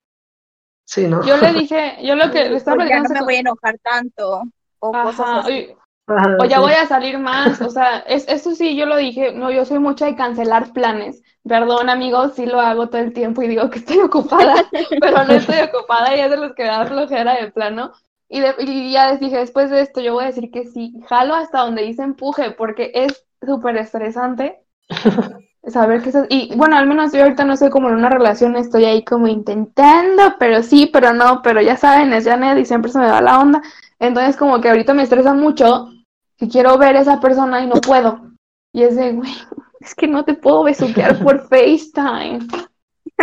[0.93, 1.21] Sí, ¿no?
[1.21, 3.77] Yo le dije, yo lo que le estaba Pues ya no me voy a enojar
[3.79, 4.43] tanto.
[4.79, 5.69] O cosas así.
[6.07, 6.61] Ajá, O ya sí.
[6.61, 9.79] voy a salir más, o sea, es, eso sí, yo lo dije, no, yo soy
[9.79, 11.23] mucha de cancelar planes.
[11.47, 14.65] Perdón, amigos, sí lo hago todo el tiempo y digo que estoy ocupada,
[14.99, 17.93] pero no estoy ocupada y es de los que da flojera de plano.
[18.29, 20.93] Y, de- y ya les dije, después de esto, yo voy a decir que sí,
[21.07, 24.61] jalo hasta donde dice empuje, porque es súper estresante
[25.67, 28.85] saber que y bueno, al menos yo ahorita no estoy como en una relación, estoy
[28.85, 32.99] ahí como intentando, pero sí, pero no, pero ya saben, es Janet y siempre se
[32.99, 33.61] me va la onda.
[33.99, 35.89] Entonces como que ahorita me estresa mucho
[36.37, 38.31] que quiero ver a esa persona y no puedo.
[38.73, 39.31] Y es de, güey,
[39.79, 42.47] es que no te puedo besuquear por FaceTime.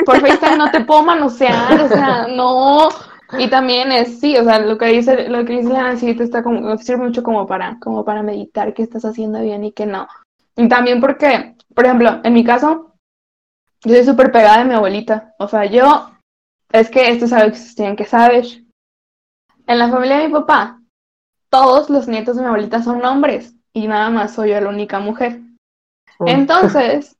[0.04, 2.88] Por FaceTime no te puedo manosear, o sea, no.
[3.36, 6.42] Y también es, sí, o sea, lo que dice, lo que dice la Nancy está
[6.42, 10.08] como, sirve mucho como para, como para meditar qué estás haciendo bien y qué no.
[10.56, 12.94] Y también porque, por ejemplo, en mi caso,
[13.84, 15.34] yo soy súper pegada de mi abuelita.
[15.38, 16.10] O sea, yo,
[16.72, 18.44] es que esto es algo que se tienen que saber.
[19.66, 20.80] En la familia de mi papá,
[21.50, 24.98] todos los nietos de mi abuelita son hombres y nada más soy yo la única
[24.98, 25.40] mujer.
[26.26, 27.16] Entonces,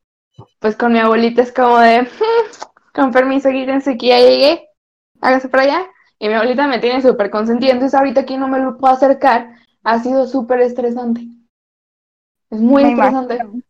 [0.60, 4.68] pues con mi abuelita es como de, "Hmm, con permiso, quítense que ya llegué,
[5.20, 5.86] hágase para allá.
[6.18, 9.54] Y mi abuelita me tiene súper consentida, entonces ahorita que no me lo puedo acercar,
[9.84, 11.28] ha sido súper estresante.
[12.50, 13.36] Es muy Me estresante.
[13.36, 13.62] imagino.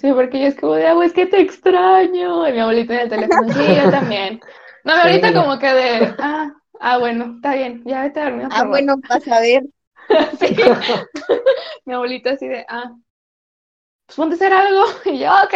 [0.00, 2.48] Sí, porque yo es como de, "Ah, es que te extraño.
[2.48, 4.40] Y mi abuelita en el teléfono, sí, yo también.
[4.84, 5.34] No, mi abuelita Sí.
[5.34, 8.48] como que de, ah, ah, bueno, está bien, ya vete a dormir.
[8.50, 9.62] Ah, bueno, para saber.
[10.40, 10.56] Sí.
[11.84, 12.92] Mi abuelita así de, ah,
[14.06, 14.84] pues ponte a hacer algo.
[15.04, 15.54] Y yo, ok.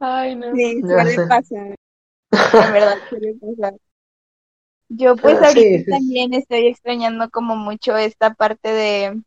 [0.00, 0.54] Ay, no.
[0.54, 1.74] Sí, suele pasar.
[2.30, 3.74] En verdad, suele pasar.
[4.90, 5.90] Yo pues Ah, sí, ahorita sí.
[5.90, 9.22] también estoy extrañando como mucho esta parte de,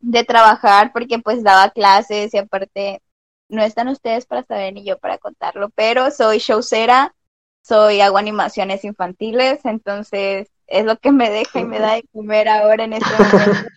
[0.00, 3.02] de trabajar porque pues daba clases y aparte
[3.48, 7.14] no están ustedes para saber ni yo para contarlo, pero soy showcera,
[7.62, 12.48] soy hago animaciones infantiles, entonces es lo que me deja y me da de comer
[12.48, 13.68] ahora en este momento.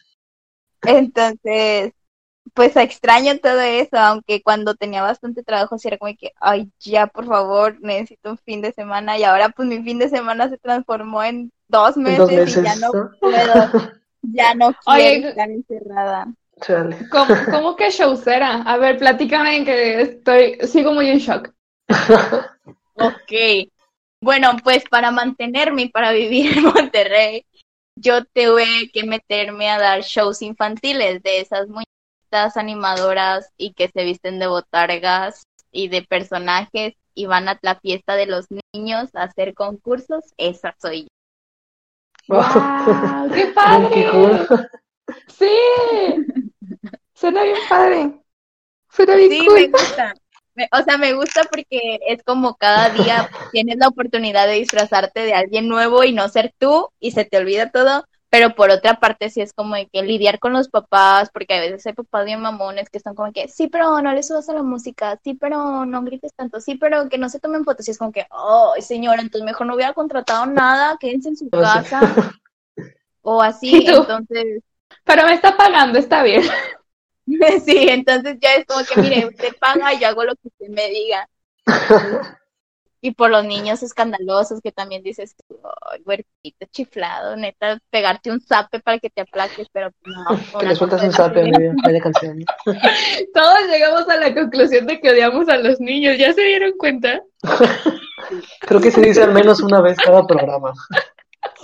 [0.84, 1.94] Entonces,
[2.54, 7.08] pues extraño todo eso, aunque cuando tenía bastante trabajo sí era como que, ay, ya,
[7.08, 10.58] por favor, necesito un fin de semana y ahora pues mi fin de semana se
[10.58, 13.12] transformó en dos meses, dos y meses, ya no ¿no?
[13.20, 16.34] puedo, ya no Oye, quiero estar encerrada.
[16.62, 16.98] Chale.
[17.10, 18.62] ¿Cómo, cómo que showcera?
[18.64, 21.54] A ver, platícame que estoy, sigo muy en shock.
[22.96, 23.70] Ok.
[24.22, 27.46] Bueno, pues para mantenerme y para vivir en Monterrey,
[27.96, 34.04] yo tuve que meterme a dar shows infantiles de esas muñequitas animadoras y que se
[34.04, 39.24] visten de botargas y de personajes y van a la fiesta de los niños a
[39.24, 40.24] hacer concursos.
[40.38, 41.08] Esa soy yo.
[42.28, 43.30] ¡Wow!
[43.34, 44.48] ¡Qué padre!
[45.28, 45.48] Sí,
[47.14, 48.14] suena bien padre.
[48.92, 49.56] Suena bien Sí, cool.
[49.56, 50.14] me gusta.
[50.56, 55.22] Me- o sea, me gusta porque es como cada día tienes la oportunidad de disfrazarte
[55.22, 58.06] de alguien nuevo y no ser tú y se te olvida todo.
[58.34, 61.60] Pero por otra parte, sí es como de que lidiar con los papás, porque a
[61.60, 64.54] veces hay papás bien mamones que están como que, sí, pero no le subas a
[64.54, 67.88] la música, sí, pero no grites tanto, sí, pero que no se tomen fotos.
[67.88, 71.48] Y es como que, oh, señora, entonces mejor no hubiera contratado nada, quédense en su
[71.52, 72.34] sea, casa
[73.22, 73.86] o así.
[73.86, 74.64] Entonces,
[75.04, 76.42] Pero me está pagando, está bien.
[77.64, 80.70] Sí, entonces ya es como que, mire, usted paga y yo hago lo que usted
[80.70, 81.30] me diga.
[83.06, 85.36] Y por los niños escandalosos que también dices,
[85.92, 90.38] ay, huertito chiflado, neta, pegarte un zape para que te aplaques, pero no.
[90.52, 91.52] Que una le sueltas un zape.
[91.84, 92.40] Vaya canción.
[93.34, 96.18] Todos llegamos a la conclusión de que odiamos a los niños.
[96.18, 97.22] ¿Ya se dieron cuenta?
[98.62, 100.72] Creo que se dice al menos una vez cada programa.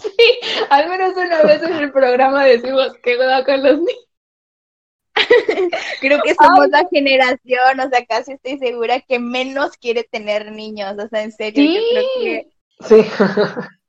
[0.02, 4.09] Sí, al menos una vez en el programa decimos que joda con los niños.
[6.02, 10.96] Creo que somos la generación, o sea, casi estoy segura que menos quiere tener niños,
[10.98, 12.48] o sea, en serio, yo creo que
[12.82, 13.06] Sí.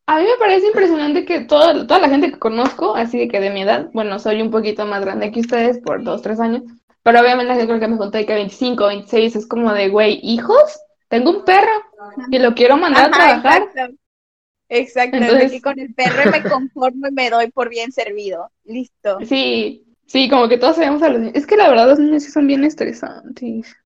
[0.07, 3.39] A mí me parece impresionante que todo- toda la gente que conozco, así de que
[3.39, 6.63] de mi edad, bueno, soy un poquito más grande que ustedes por dos, tres años,
[7.05, 10.81] pero obviamente yo creo que me conté que 25, 26 es como de, güey, hijos,
[11.09, 11.71] tengo un perro
[12.31, 13.69] y lo quiero mandar a trabajar.
[14.69, 15.17] exacto.
[15.17, 18.51] Entonces- que con el perro me conformo y me doy por bien servido.
[18.65, 19.19] Listo.
[19.25, 21.37] Sí, sí, como que todos sabemos a los niños.
[21.37, 23.77] Es que la verdad los niños sí son bien estresantes.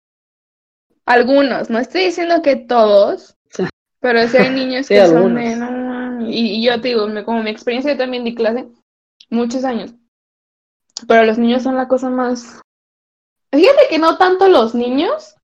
[1.05, 3.65] Algunos, no estoy diciendo que todos, Sí.
[4.01, 7.51] Pero si hay niños que son de, no, y, y, yo te digo, como mi
[7.51, 8.67] experiencia, yo también di clase
[9.29, 9.93] muchos años.
[11.07, 12.63] Pero los niños son la cosa más...
[13.53, 15.37] Fíjate que no tanto los niños,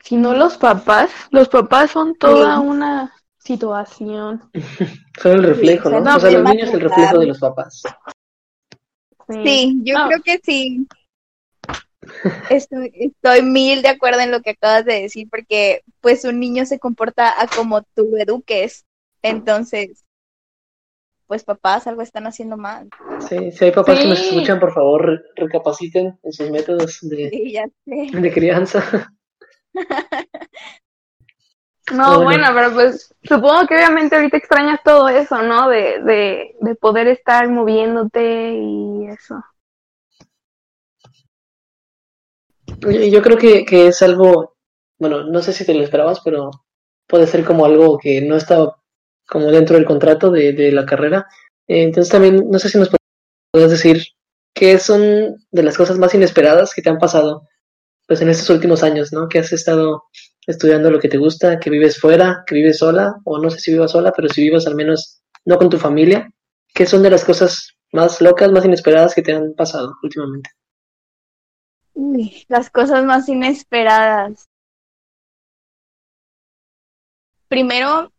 [0.00, 1.10] sino los papás.
[1.30, 4.50] Los papás son toda una situación.
[5.22, 6.16] son el reflejo, ¿no?
[6.16, 7.82] o sea, los niños es el reflejo de los papás.
[9.28, 10.86] Sí, yo creo que sí.
[12.50, 16.66] Estoy, estoy, mil de acuerdo en lo que acabas de decir, porque pues un niño
[16.66, 18.84] se comporta a como tú eduques.
[19.22, 20.04] Entonces,
[21.26, 22.88] pues papás algo están haciendo mal.
[23.28, 28.32] Sí, si hay papás que nos escuchan, por favor, recapaciten en sus métodos de, de
[28.32, 29.10] crianza.
[31.92, 32.46] No, bueno.
[32.54, 35.68] pero pues supongo que obviamente ahorita extrañas todo eso, ¿no?
[35.68, 39.42] De, de, de poder estar moviéndote y eso.
[43.10, 44.56] Yo creo que, que es algo,
[44.98, 46.50] bueno, no sé si te lo esperabas, pero
[47.06, 48.76] puede ser como algo que no estaba
[49.26, 51.26] como dentro del contrato de, de la carrera.
[51.66, 52.90] Entonces también, no sé si nos
[53.52, 54.02] puedes decir
[54.54, 55.00] qué son
[55.50, 57.48] de las cosas más inesperadas que te han pasado
[58.06, 59.28] pues en estos últimos años, ¿no?
[59.28, 60.04] Que has estado
[60.46, 63.72] estudiando lo que te gusta, que vives fuera, que vives sola, o no sé si
[63.72, 66.30] vivas sola, pero si vivas al menos no con tu familia,
[66.74, 70.50] ¿qué son de las cosas más locas, más inesperadas que te han pasado últimamente?
[72.48, 74.48] Las cosas más inesperadas.
[77.48, 78.10] Primero,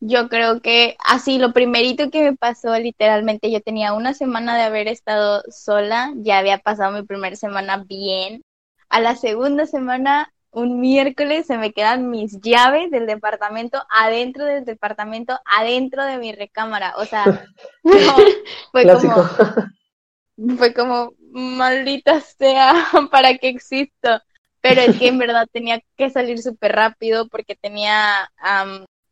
[0.00, 4.62] yo creo que así, lo primerito que me pasó, literalmente, yo tenía una semana de
[4.62, 8.42] haber estado sola, ya había pasado mi primera semana bien.
[8.88, 14.64] A la segunda semana, un miércoles, se me quedan mis llaves del departamento adentro del
[14.64, 16.94] departamento, adentro de mi recámara.
[16.98, 17.48] O sea,
[18.72, 19.28] fue como
[20.58, 22.74] fue como, maldita sea,
[23.10, 24.20] ¿para qué existo?
[24.60, 28.30] Pero es que en verdad tenía que salir súper rápido porque tenía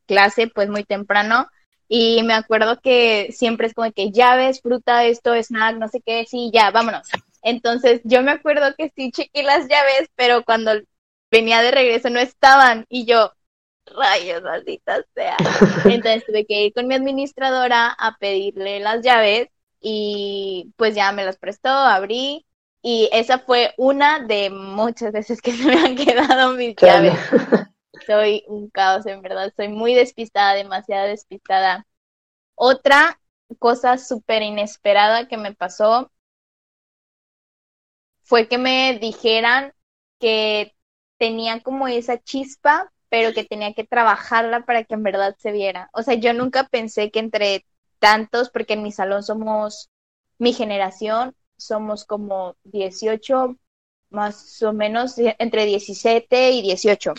[0.07, 1.49] clase pues muy temprano
[1.89, 6.25] y me acuerdo que siempre es como que llaves, fruta, esto, snack, no sé qué,
[6.25, 7.09] sí, ya, vámonos.
[7.43, 10.73] Entonces yo me acuerdo que sí chequé las llaves, pero cuando
[11.31, 13.33] venía de regreso no estaban y yo,
[13.87, 15.37] rayos, maldita sea.
[15.85, 19.49] Entonces tuve que ir con mi administradora a pedirle las llaves
[19.81, 22.47] y pues ya me las prestó, abrí
[22.83, 27.19] y esa fue una de muchas veces que se me han quedado mis llaves.
[28.07, 31.87] Soy un caos, en verdad, soy muy despistada, demasiado despistada.
[32.55, 33.21] Otra
[33.59, 36.11] cosa súper inesperada que me pasó
[38.23, 39.75] fue que me dijeran
[40.19, 40.75] que
[41.21, 45.91] tenía como esa chispa, pero que tenía que trabajarla para que en verdad se viera.
[45.93, 47.67] O sea, yo nunca pensé que entre
[47.99, 49.91] tantos, porque en mi salón somos,
[50.39, 53.59] mi generación, somos como 18,
[54.09, 57.13] más o menos entre 17 y 18.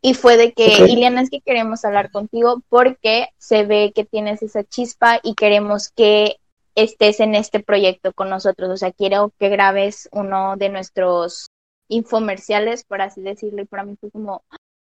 [0.00, 4.42] Y fue de que, Iliana, es que queremos hablar contigo porque se ve que tienes
[4.42, 6.36] esa chispa y queremos que
[6.76, 8.70] estés en este proyecto con nosotros.
[8.70, 11.45] O sea, quiero que grabes uno de nuestros
[11.88, 13.62] infomerciales, por así decirlo.
[13.62, 14.42] Y para mí fue como,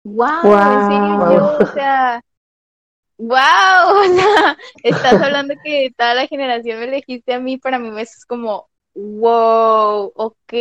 [0.03, 2.21] wow, en serio, yo, o sea,
[3.17, 3.37] wow,
[3.99, 8.13] o sea, estás hablando que toda la generación me elegiste a mí, para mí eso
[8.17, 10.53] es como, wow, ok,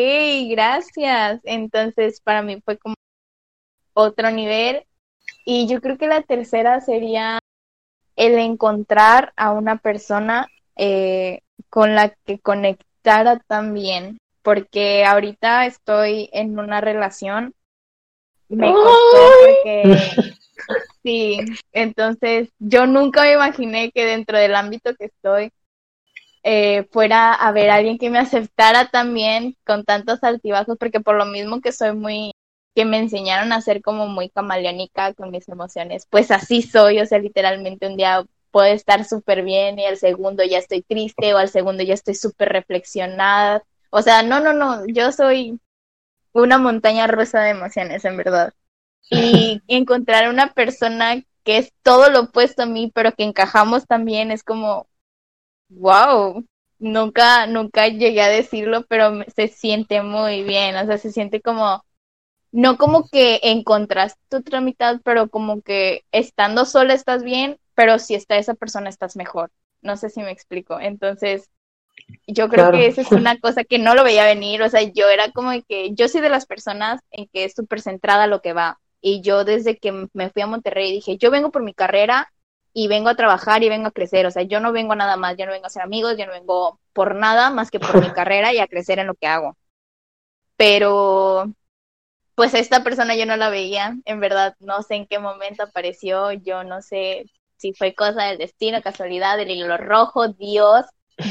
[0.51, 1.41] gracias.
[1.45, 2.95] Entonces, para mí fue como
[3.95, 4.87] otro nivel.
[5.45, 7.39] Y yo creo que la tercera sería
[8.17, 16.57] el encontrar a una persona eh, con la que conectara también, porque ahorita estoy en
[16.57, 17.53] una relación.
[18.49, 19.99] Me costó porque
[21.03, 21.41] Sí,
[21.73, 25.51] entonces yo nunca me imaginé que dentro del ámbito que estoy
[26.45, 31.17] eh, fuera a ver a alguien que me aceptara también con tantos altibajos, porque por
[31.17, 32.31] lo mismo que soy muy,
[32.77, 37.07] que me enseñaron a ser como muy camaleónica con mis emociones, pues así soy, o
[37.07, 41.39] sea, literalmente un día puedo estar súper bien y al segundo ya estoy triste o
[41.39, 45.61] al segundo ya estoy súper reflexionada, o sea, no, no, no, yo soy
[46.33, 48.55] una montaña rusa de emociones, en verdad
[49.11, 54.31] y encontrar una persona que es todo lo opuesto a mí, pero que encajamos también,
[54.33, 54.89] es como,
[55.69, 56.45] wow,
[56.79, 61.85] nunca, nunca llegué a decirlo, pero se siente muy bien, o sea, se siente como,
[62.53, 67.99] no como que encontraste tu otra mitad, pero como que estando sola estás bien, pero
[67.99, 69.53] si está esa persona estás mejor.
[69.83, 70.81] No sé si me explico.
[70.81, 71.51] Entonces,
[72.27, 75.09] yo creo que esa es una cosa que no lo veía venir, o sea, yo
[75.09, 78.53] era como que, yo soy de las personas en que es súper centrada lo que
[78.53, 82.33] va, y yo desde que me fui a Monterrey dije, yo vengo por mi carrera
[82.73, 84.27] y vengo a trabajar y vengo a crecer.
[84.27, 86.33] O sea, yo no vengo nada más, yo no vengo a ser amigos, yo no
[86.33, 89.57] vengo por nada más que por mi carrera y a crecer en lo que hago.
[90.57, 91.53] Pero
[92.35, 96.33] pues esta persona yo no la veía, en verdad, no sé en qué momento apareció,
[96.33, 97.27] yo no sé
[97.57, 100.85] si fue cosa del destino, casualidad, del hilo rojo, Dios,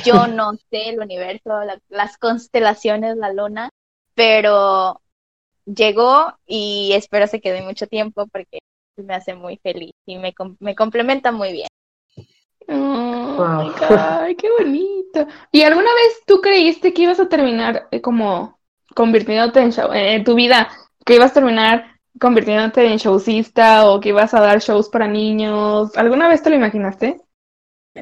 [0.04, 3.70] yo no sé el universo, las constelaciones, la luna,
[4.14, 5.02] pero
[5.66, 8.60] llegó y espero se quede mucho tiempo porque
[8.98, 11.68] me hace muy feliz y me, me complementa muy bien.
[13.90, 15.28] ay, qué bonito.
[15.52, 18.60] ¿Y alguna vez tú creíste que ibas a terminar eh, como
[18.96, 20.70] convirtiéndote en show, en tu vida,
[21.06, 25.96] que ibas a terminar convirtiéndote en showcista o que ibas a dar shows para niños?
[25.98, 27.25] ¿Alguna vez te lo imaginaste?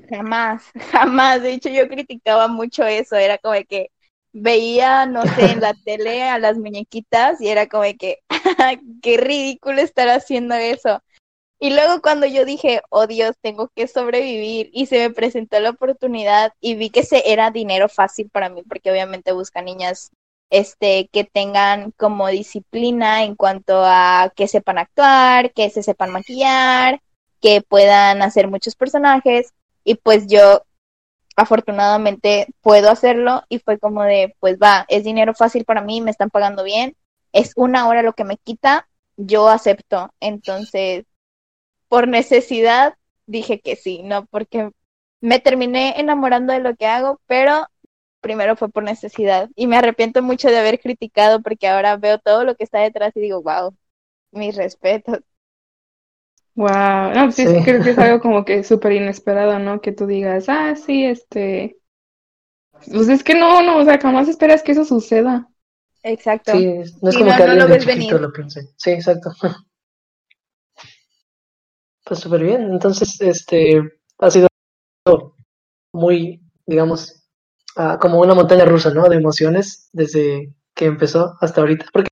[0.10, 1.42] Jamás, jamás.
[1.42, 3.16] De hecho, yo criticaba mucho eso.
[3.16, 3.92] Era como que
[4.32, 8.20] veía, no sé, en la tele a las muñequitas y era como que,
[9.02, 11.02] qué ridículo estar haciendo eso.
[11.60, 15.70] Y luego cuando yo dije, oh Dios, tengo que sobrevivir y se me presentó la
[15.70, 20.12] oportunidad y vi que se era dinero fácil para mí porque obviamente busca niñas
[20.50, 27.02] este que tengan como disciplina en cuanto a que sepan actuar, que se sepan maquillar,
[27.40, 29.54] que puedan hacer muchos personajes
[29.84, 30.64] y pues yo
[31.36, 36.12] afortunadamente puedo hacerlo y fue como de, pues va, es dinero fácil para mí, me
[36.12, 36.96] están pagando bien,
[37.32, 40.14] es una hora lo que me quita, yo acepto.
[40.20, 41.06] Entonces,
[41.88, 42.96] por necesidad,
[43.28, 44.72] dije que sí, no porque
[45.22, 47.68] me terminé enamorando de lo que hago, pero
[48.22, 52.44] primero fue por necesidad y me arrepiento mucho de haber criticado porque ahora veo todo
[52.46, 53.76] lo que está detrás y digo, wow,
[54.32, 55.20] mis respetos.
[56.56, 59.82] Wow, no, sí, creo que es algo como que súper inesperado, ¿no?
[59.82, 61.78] Que tú digas, ah, sí, este,
[62.92, 65.48] pues es que no, no, o sea, jamás esperas que eso suceda.
[66.04, 66.52] Exacto.
[66.52, 66.66] Sí,
[67.02, 68.70] no es como que alguien lo, de lo piense.
[68.78, 69.32] Sí, exacto.
[72.06, 73.82] Pues súper bien, entonces, este,
[74.18, 74.50] ha sido
[75.94, 77.24] muy, digamos,
[77.78, 79.08] ah, como una montaña rusa, ¿no?
[79.08, 82.10] De emociones desde que empezó hasta ahorita, porque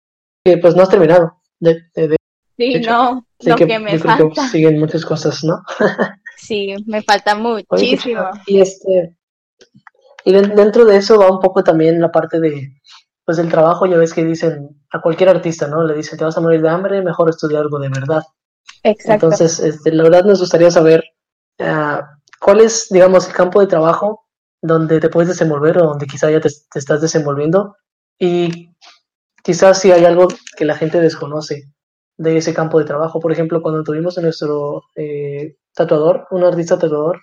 [0.61, 2.15] pues no has terminado de, de,
[2.57, 4.47] Sí, no, lo que, me falta.
[4.49, 5.63] siguen muchas cosas, ¿no?
[6.37, 8.29] sí, me falta muchísimo.
[8.45, 9.17] y este
[10.23, 12.73] y dentro de eso va un poco también la parte de
[13.25, 15.83] pues del trabajo, ya ves que dicen a cualquier artista, ¿no?
[15.83, 18.23] Le dicen, "Te vas a morir de hambre, mejor estudiar algo de verdad."
[18.83, 19.27] Exacto.
[19.27, 21.03] Entonces, este, la verdad nos gustaría saber
[21.59, 22.01] uh,
[22.39, 24.25] cuál es, digamos, el campo de trabajo
[24.61, 27.75] donde te puedes desenvolver o donde quizá ya te, te estás desenvolviendo
[28.19, 28.69] y
[29.43, 30.27] quizás si hay algo
[30.57, 31.71] que la gente desconoce
[32.17, 33.19] de ese campo de trabajo.
[33.19, 37.21] Por ejemplo, cuando tuvimos a nuestro eh, tatuador, un artista tatuador,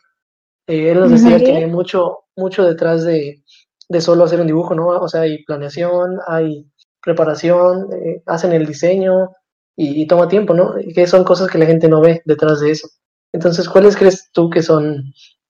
[0.67, 3.43] eh, él nos decía que hay mucho, mucho detrás de,
[3.89, 4.89] de, solo hacer un dibujo, ¿no?
[4.89, 6.71] O sea, hay planeación, hay
[7.03, 9.31] preparación, eh, hacen el diseño
[9.77, 10.75] y, toma tiempo, ¿no?
[10.93, 12.89] que son cosas que la gente no ve detrás de eso.
[13.33, 15.05] Entonces, ¿cuáles crees tú que son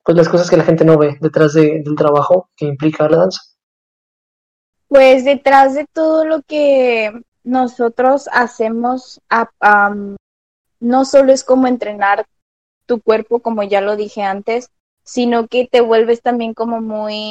[0.04, 3.18] pues, las cosas que la gente no ve detrás de, del trabajo que implica la
[3.18, 3.40] danza?
[4.88, 7.10] Pues detrás de todo lo que
[7.48, 9.20] nosotros hacemos,
[10.80, 12.26] no solo es como entrenar
[12.84, 14.70] tu cuerpo, como ya lo dije antes,
[15.02, 17.30] sino que te vuelves también como muy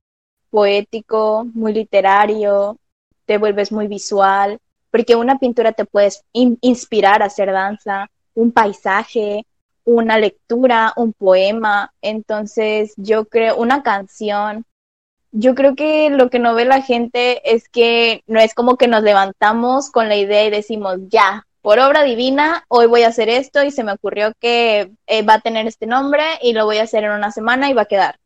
[0.49, 2.77] poético, muy literario,
[3.25, 4.59] te vuelves muy visual,
[4.89, 9.45] porque una pintura te puedes inspirar a hacer danza, un paisaje,
[9.83, 14.65] una lectura, un poema, entonces yo creo una canción,
[15.39, 18.87] yo creo que lo que no ve la gente es que no es como que
[18.87, 23.29] nos levantamos con la idea y decimos, ya, por obra divina, hoy voy a hacer
[23.29, 26.79] esto y se me ocurrió que eh, va a tener este nombre y lo voy
[26.79, 28.19] a hacer en una semana y va a quedar.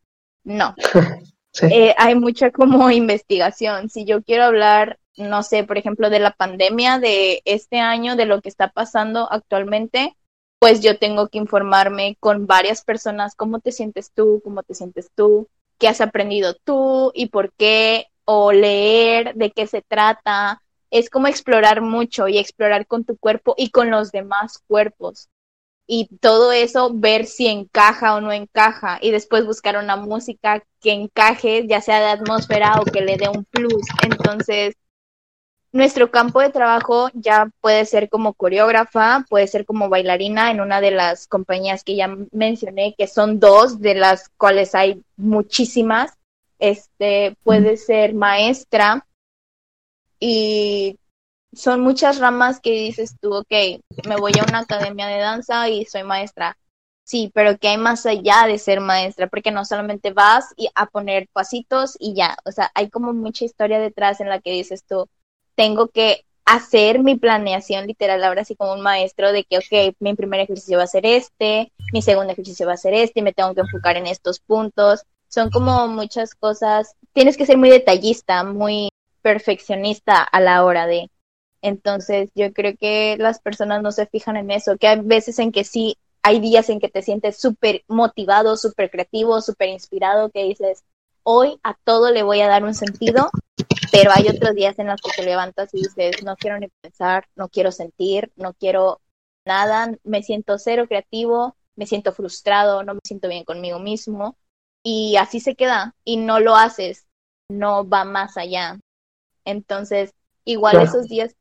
[0.44, 0.76] No.
[1.64, 3.90] Eh, hay mucha como investigación.
[3.90, 8.26] Si yo quiero hablar, no sé, por ejemplo, de la pandemia de este año, de
[8.26, 10.16] lo que está pasando actualmente,
[10.60, 15.12] pues yo tengo que informarme con varias personas cómo te sientes tú, cómo te sientes
[15.14, 15.50] tú,
[15.82, 20.62] qué has aprendido tú y por qué, o leer de qué se trata.
[20.92, 25.28] Es como explorar mucho y explorar con tu cuerpo y con los demás cuerpos.
[25.88, 29.00] Y todo eso, ver si encaja o no encaja.
[29.02, 33.28] Y después buscar una música que encaje, ya sea de atmósfera o que le dé
[33.28, 33.84] un plus.
[34.04, 34.76] Entonces,
[35.74, 40.82] nuestro campo de trabajo ya puede ser como coreógrafa, puede ser como bailarina en una
[40.82, 46.12] de las compañías que ya mencioné, que son dos, de las cuales hay muchísimas.
[46.60, 49.08] Este puede ser maestra
[50.20, 51.00] y
[51.54, 53.52] son muchas ramas que dices tú, ok,
[54.08, 56.58] me voy a una academia de danza y soy maestra.
[57.04, 60.86] Sí, pero que hay más allá de ser maestra, porque no solamente vas y a
[60.86, 64.86] poner pasitos y ya, o sea, hay como mucha historia detrás en la que dices
[64.88, 65.10] tú,
[65.62, 70.16] tengo que hacer mi planeación literal ahora sí como un maestro de que, ok, mi
[70.16, 73.32] primer ejercicio va a ser este, mi segundo ejercicio va a ser este, y me
[73.32, 75.04] tengo que enfocar en estos puntos.
[75.28, 76.96] Son como muchas cosas.
[77.14, 78.90] Tienes que ser muy detallista, muy
[79.22, 81.12] perfeccionista a la hora de.
[81.62, 85.52] Entonces, yo creo que las personas no se fijan en eso, que hay veces en
[85.52, 90.44] que sí, hay días en que te sientes súper motivado, súper creativo, súper inspirado, que
[90.44, 90.84] dices,
[91.22, 93.30] hoy a todo le voy a dar un sentido,
[93.92, 97.28] pero hay otros días en los que te levantas y dices, no quiero ni pensar,
[97.36, 99.02] no quiero sentir, no quiero
[99.46, 104.38] nada, me siento cero creativo, me siento frustrado, no me siento bien conmigo mismo
[104.84, 107.06] y así se queda y no lo haces,
[107.50, 108.80] no va más allá.
[109.46, 110.14] Entonces,
[110.46, 111.36] igual esos días,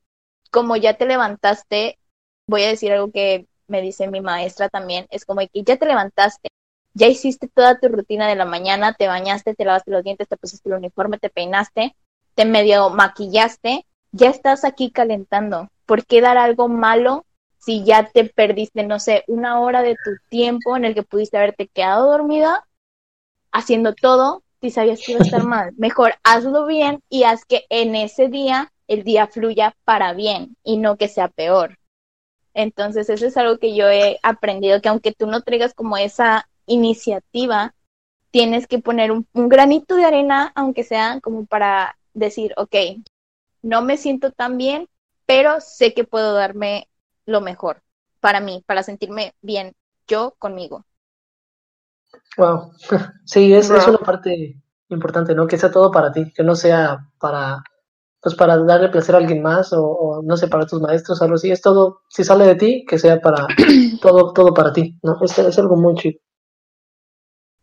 [0.50, 1.98] como ya te levantaste,
[2.46, 5.86] voy a decir algo que me dice mi maestra también, es como que ya te
[5.86, 6.48] levantaste,
[6.94, 10.36] ya hiciste toda tu rutina de la mañana, te bañaste, te lavaste los dientes, te
[10.36, 11.94] pusiste el uniforme, te peinaste,
[12.34, 15.68] te medio maquillaste, ya estás aquí calentando.
[15.86, 17.24] ¿Por qué dar algo malo
[17.58, 21.36] si ya te perdiste, no sé, una hora de tu tiempo en el que pudiste
[21.36, 22.66] haberte quedado dormida
[23.52, 25.72] haciendo todo si sabías que iba a estar mal?
[25.76, 30.76] Mejor hazlo bien y haz que en ese día el día fluya para bien y
[30.76, 31.78] no que sea peor.
[32.54, 36.48] Entonces, eso es algo que yo he aprendido, que aunque tú no traigas como esa
[36.66, 37.74] iniciativa,
[38.30, 42.74] tienes que poner un, granito de arena, aunque sea como para decir, ok,
[43.62, 44.88] no me siento tan bien,
[45.26, 46.88] pero sé que puedo darme
[47.26, 47.82] lo mejor
[48.20, 49.74] para mí, para sentirme bien
[50.06, 50.84] yo conmigo.
[52.36, 52.72] Wow,
[53.24, 55.46] sí, es, es una parte importante, ¿no?
[55.46, 57.62] Que sea todo para ti, que no sea para,
[58.20, 61.50] pues para darle placer a alguien más o, no sé, para tus maestros, algo así.
[61.50, 63.46] Es todo, si sale de ti, que sea para
[64.02, 65.18] todo, todo para ti, ¿no?
[65.22, 66.18] Es, es algo muy chido.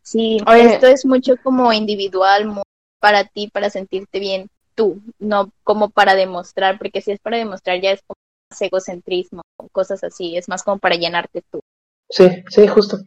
[0.02, 2.62] Sí, esto es mucho como individual,
[3.00, 7.80] para ti, para sentirte bien tú, no como para demostrar, porque si es para demostrar
[7.80, 8.18] ya es como
[8.50, 9.42] más egocentrismo,
[9.72, 11.60] cosas así, es más como para llenarte tú.
[12.08, 12.98] Sí, sí, justo.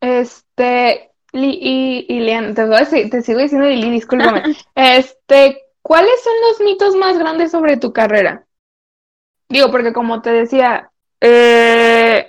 [0.00, 4.42] Este, y, y te, voy a decir, te sigo diciendo Lili, discúlpame.
[4.74, 8.46] este, ¿cuáles son los mitos más grandes sobre tu carrera?
[9.48, 10.90] Digo, porque como te decía,
[11.20, 12.28] eh,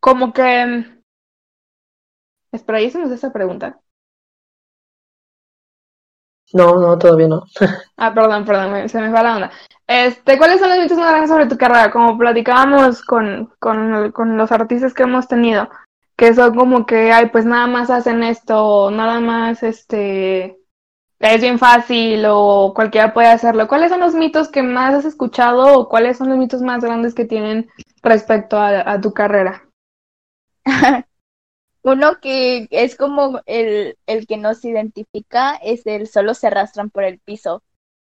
[0.00, 0.94] como que
[2.54, 3.80] Espera, ¿y hicimos esa pregunta?
[6.54, 7.42] No, no, todavía no.
[7.96, 9.50] ah, perdón, perdón, se me va la onda.
[9.88, 11.90] Este, ¿cuáles son los mitos más grandes sobre tu carrera?
[11.90, 15.68] Como platicábamos con, con, con los artistas que hemos tenido,
[16.16, 20.60] que son como que, ay, pues nada más hacen esto, nada más, este,
[21.18, 23.66] es bien fácil o cualquiera puede hacerlo.
[23.66, 27.14] ¿Cuáles son los mitos que más has escuchado o cuáles son los mitos más grandes
[27.14, 27.68] que tienen
[28.00, 29.64] respecto a, a tu carrera?
[31.84, 37.04] Uno que es como el, el que nos identifica es el solo se arrastran por
[37.04, 37.62] el piso.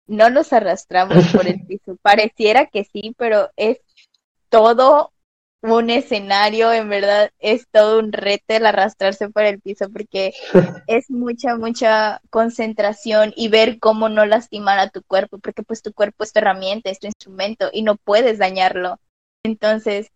[0.07, 1.95] No nos arrastramos por el piso.
[2.01, 3.79] Pareciera que sí, pero es
[4.49, 5.13] todo
[5.61, 10.33] un escenario, en verdad es todo un reto el arrastrarse por el piso porque
[10.87, 15.93] es mucha, mucha concentración y ver cómo no lastimar a tu cuerpo, porque pues tu
[15.93, 18.99] cuerpo es tu herramienta, es tu instrumento y no puedes dañarlo.
[19.43, 20.11] Entonces,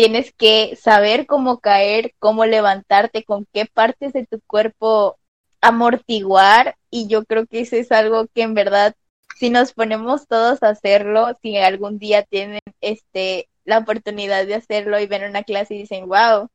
[0.00, 5.18] tienes que saber cómo caer, cómo levantarte, con qué partes de tu cuerpo
[5.60, 8.94] amortiguar y yo creo que eso es algo que en verdad
[9.36, 14.98] si nos ponemos todos a hacerlo, si algún día tienen este la oportunidad de hacerlo
[14.98, 16.48] y ven una clase y dicen, wow,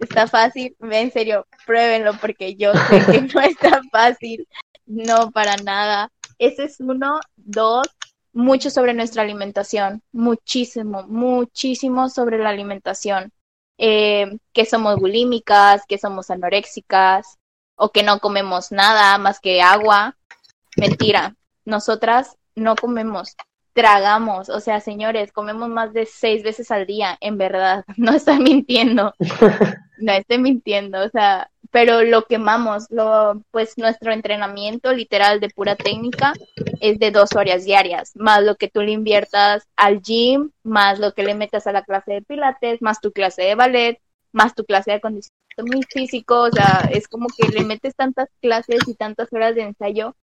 [0.00, 4.48] está fácil, en serio, pruébenlo porque yo sé que no está fácil,
[4.86, 6.10] no para nada.
[6.38, 7.86] Ese es uno, dos,
[8.32, 13.32] mucho sobre nuestra alimentación, muchísimo, muchísimo sobre la alimentación.
[13.78, 17.38] Eh, que somos bulímicas, que somos anoréxicas
[17.76, 20.16] o que no comemos nada más que agua.
[20.76, 23.36] Mentira, nosotras no comemos,
[23.72, 24.50] tragamos.
[24.50, 27.84] O sea, señores, comemos más de seis veces al día, en verdad.
[27.96, 29.14] No estoy mintiendo.
[30.00, 31.04] No estoy mintiendo.
[31.04, 36.32] O sea, pero lo quemamos, lo, pues nuestro entrenamiento literal de pura técnica
[36.80, 41.12] es de dos horas diarias, más lo que tú le inviertas al gym, más lo
[41.14, 44.00] que le metas a la clase de pilates, más tu clase de ballet,
[44.32, 45.40] más tu clase de acondicionamiento
[45.92, 50.16] físico, o sea, es como que le metes tantas clases y tantas horas de ensayo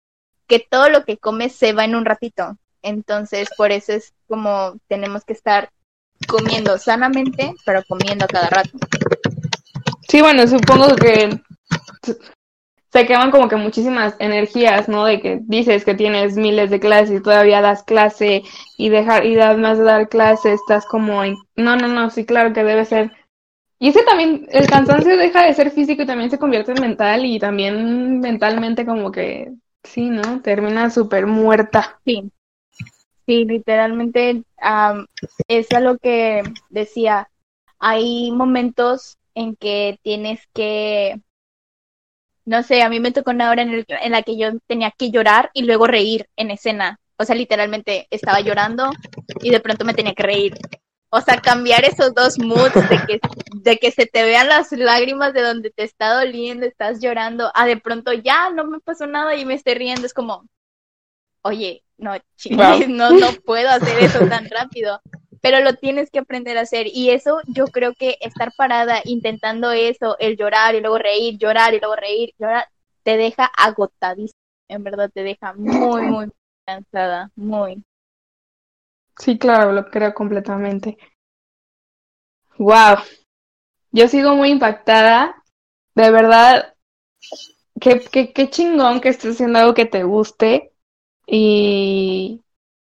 [0.48, 2.58] que todo lo que comes se va en un ratito.
[2.82, 5.70] Entonces, por eso es como tenemos que estar
[6.28, 8.78] comiendo sanamente, pero comiendo a cada rato.
[10.10, 11.42] Sí, bueno, supongo que
[12.92, 15.06] se queman como que muchísimas energías, ¿no?
[15.06, 18.44] De que dices que tienes miles de clases y todavía das clase
[18.78, 21.36] y dejar y además de dar clase estás como en...
[21.56, 23.12] no, no, no, sí, claro que debe ser.
[23.80, 27.26] Y ese también, el cansancio deja de ser físico y también se convierte en mental
[27.26, 29.52] y también mentalmente como que,
[29.84, 30.42] sí, ¿no?
[30.42, 32.00] Termina súper muerta.
[32.04, 32.32] Sí,
[33.28, 34.44] sí, literalmente
[35.48, 37.30] es a lo que decía,
[37.78, 41.22] hay momentos en que tienes que,
[42.44, 45.12] no sé, a mí me tocó una hora en, en la que yo tenía que
[45.12, 47.00] llorar y luego reír en escena.
[47.18, 48.90] O sea, literalmente estaba llorando
[49.42, 50.58] y de pronto me tenía que reír.
[51.10, 53.20] O sea, cambiar esos dos moods de que,
[53.62, 57.68] de que se te vean las lágrimas de donde te está doliendo, estás llorando, a
[57.68, 60.08] de pronto ya no me pasó nada y me estoy riendo.
[60.08, 60.48] Es como,
[61.44, 65.00] oye, no, chingues, no, no puedo hacer eso tan rápido.
[65.42, 66.88] Pero lo tienes que aprender a hacer.
[66.88, 71.74] Y eso yo creo que estar parada intentando eso, el llorar y luego reír, llorar
[71.74, 72.68] y luego reír, llorar,
[73.04, 74.40] te deja agotadísimo.
[74.70, 76.28] En verdad te deja muy, muy
[76.66, 77.84] cansada, muy.
[79.18, 80.98] Sí, claro, lo creo completamente.
[82.58, 82.98] Wow.
[83.92, 85.42] Yo sigo muy impactada.
[85.96, 86.76] De verdad,
[87.80, 90.74] qué, qué, qué chingón que estés haciendo algo que te guste.
[91.26, 92.42] Y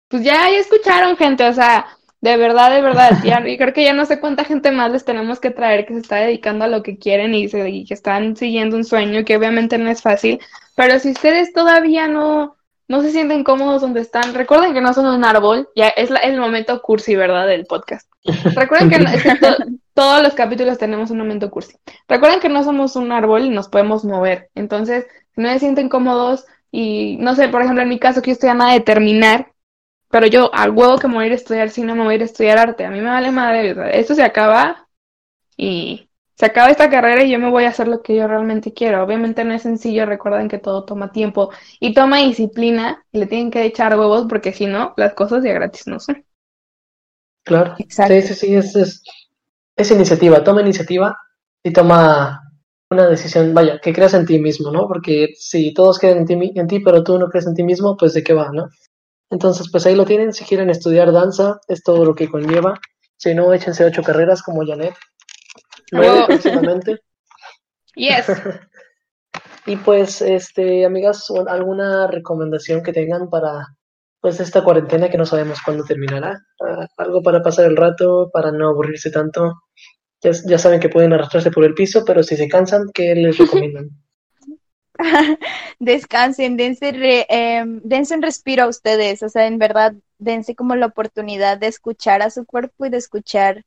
[0.08, 1.48] pues ya escucharon, gente.
[1.48, 1.86] O sea,
[2.24, 3.18] de verdad, de verdad.
[3.24, 5.92] Ya, y creo que ya no sé cuánta gente más les tenemos que traer que
[5.92, 9.26] se está dedicando a lo que quieren y, se, y que están siguiendo un sueño
[9.26, 10.40] que obviamente no es fácil.
[10.74, 12.56] Pero si ustedes todavía no
[12.86, 16.38] no se sienten cómodos donde están, recuerden que no son un árbol, ya es el
[16.38, 17.46] momento cursi, ¿verdad?
[17.46, 18.10] Del podcast.
[18.54, 18.98] Recuerden que
[19.94, 21.76] todos los capítulos tenemos un momento cursi.
[22.08, 24.50] Recuerden que no somos un árbol y nos podemos mover.
[24.54, 28.30] Entonces, si no se sienten cómodos y, no sé, por ejemplo, en mi caso que
[28.30, 29.53] yo estoy a nada de terminar,
[30.14, 32.14] pero yo al huevo que me voy a ir a estudiar cine, me voy a
[32.14, 32.84] ir a estudiar arte.
[32.84, 34.86] A mí me vale madre, esto se acaba
[35.56, 38.72] y se acaba esta carrera y yo me voy a hacer lo que yo realmente
[38.72, 39.02] quiero.
[39.02, 41.50] Obviamente no es sencillo, recuerden que todo toma tiempo
[41.80, 45.52] y toma disciplina y le tienen que echar huevos porque si no, las cosas ya
[45.52, 46.24] gratis no son.
[47.42, 48.14] Claro, Exacto.
[48.14, 49.02] sí, sí, sí, es,
[49.74, 51.18] es, iniciativa, toma iniciativa
[51.60, 52.40] y toma
[52.88, 54.86] una decisión, vaya, que creas en ti mismo, ¿no?
[54.86, 57.96] Porque si todos creen en ti, en ti, pero tú no crees en ti mismo,
[57.96, 58.68] pues de qué va, ¿no?
[59.30, 62.78] Entonces, pues ahí lo tienen, si quieren estudiar danza, es todo lo que conlleva.
[63.16, 64.94] Si no, échense ocho carreras como Janet
[65.92, 66.98] nueve próximamente.
[67.96, 68.26] Yes.
[69.66, 73.68] y pues, este, amigas, ¿alguna recomendación que tengan para
[74.20, 76.40] pues esta cuarentena que no sabemos cuándo terminará?
[76.60, 79.52] Ah, algo para pasar el rato, para no aburrirse tanto.
[80.22, 83.90] Ya, saben que pueden arrastrarse por el piso, pero si se cansan, ¿qué les recomiendan?
[85.80, 86.92] Descansen, dense,
[87.28, 91.66] em, dense un respiro a ustedes, o sea, en verdad, dense como la oportunidad de
[91.66, 93.64] escuchar a su cuerpo y de escuchar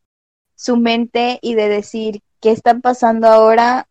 [0.56, 3.88] su mente y de decir qué está pasando ahora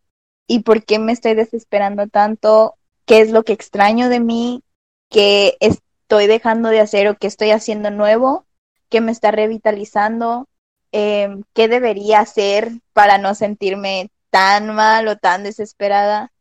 [0.47, 2.75] y por qué me estoy desesperando tanto,
[3.05, 4.63] qué es lo que extraño de mí,
[5.09, 8.45] qué estoy dejando de hacer o qué estoy haciendo nuevo,
[8.89, 10.47] qué me está revitalizando,
[10.91, 16.31] em, qué debería hacer para no sentirme tan mal o tan desesperada.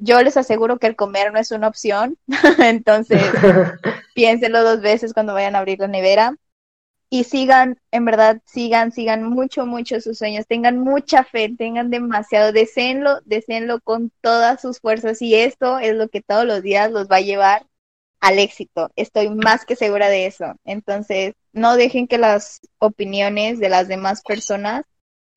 [0.00, 2.16] Yo les aseguro que el comer no es una opción,
[2.58, 3.20] entonces
[4.14, 6.36] piénselo dos veces cuando vayan a abrir la nevera
[7.10, 12.52] y sigan, en verdad, sigan, sigan mucho, mucho sus sueños, tengan mucha fe, tengan demasiado,
[12.52, 17.08] deseenlo, deseenlo con todas sus fuerzas y esto es lo que todos los días los
[17.08, 17.66] va a llevar
[18.20, 18.90] al éxito.
[18.96, 20.54] Estoy más que segura de eso.
[20.64, 24.84] Entonces, no dejen que las opiniones de las demás personas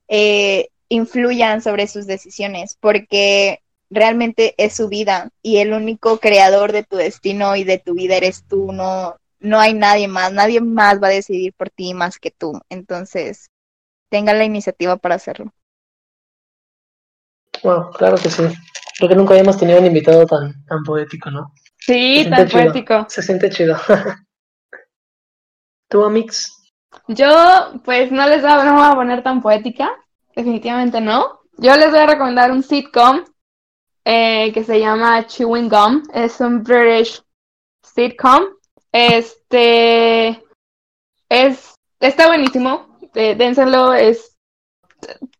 [0.07, 3.61] eh, influyan sobre sus decisiones, porque
[3.91, 8.15] realmente es su vida y el único creador de tu destino y de tu vida
[8.15, 12.17] eres tú, no, no hay nadie más, nadie más va a decidir por ti más
[12.17, 12.59] que tú.
[12.69, 13.51] Entonces,
[14.09, 15.53] tengan la iniciativa para hacerlo.
[17.63, 18.43] Bueno, claro que sí.
[18.97, 21.53] Creo que nunca habíamos tenido un invitado tan, tan poético, ¿no?
[21.77, 23.05] Sí, tan poético.
[23.09, 23.77] Se siente chido.
[25.89, 26.71] ¿Tú, Amix?
[27.07, 29.91] Yo, pues no les voy a, no voy a poner tan poética,
[30.35, 31.41] definitivamente no.
[31.57, 33.23] Yo les voy a recomendar un sitcom
[34.05, 36.03] eh, que se llama Chewing Gum.
[36.13, 37.21] Es un British
[37.83, 38.43] sitcom
[38.91, 40.43] este
[41.29, 42.97] es está buenísimo.
[43.15, 44.37] Eh, dénselo, es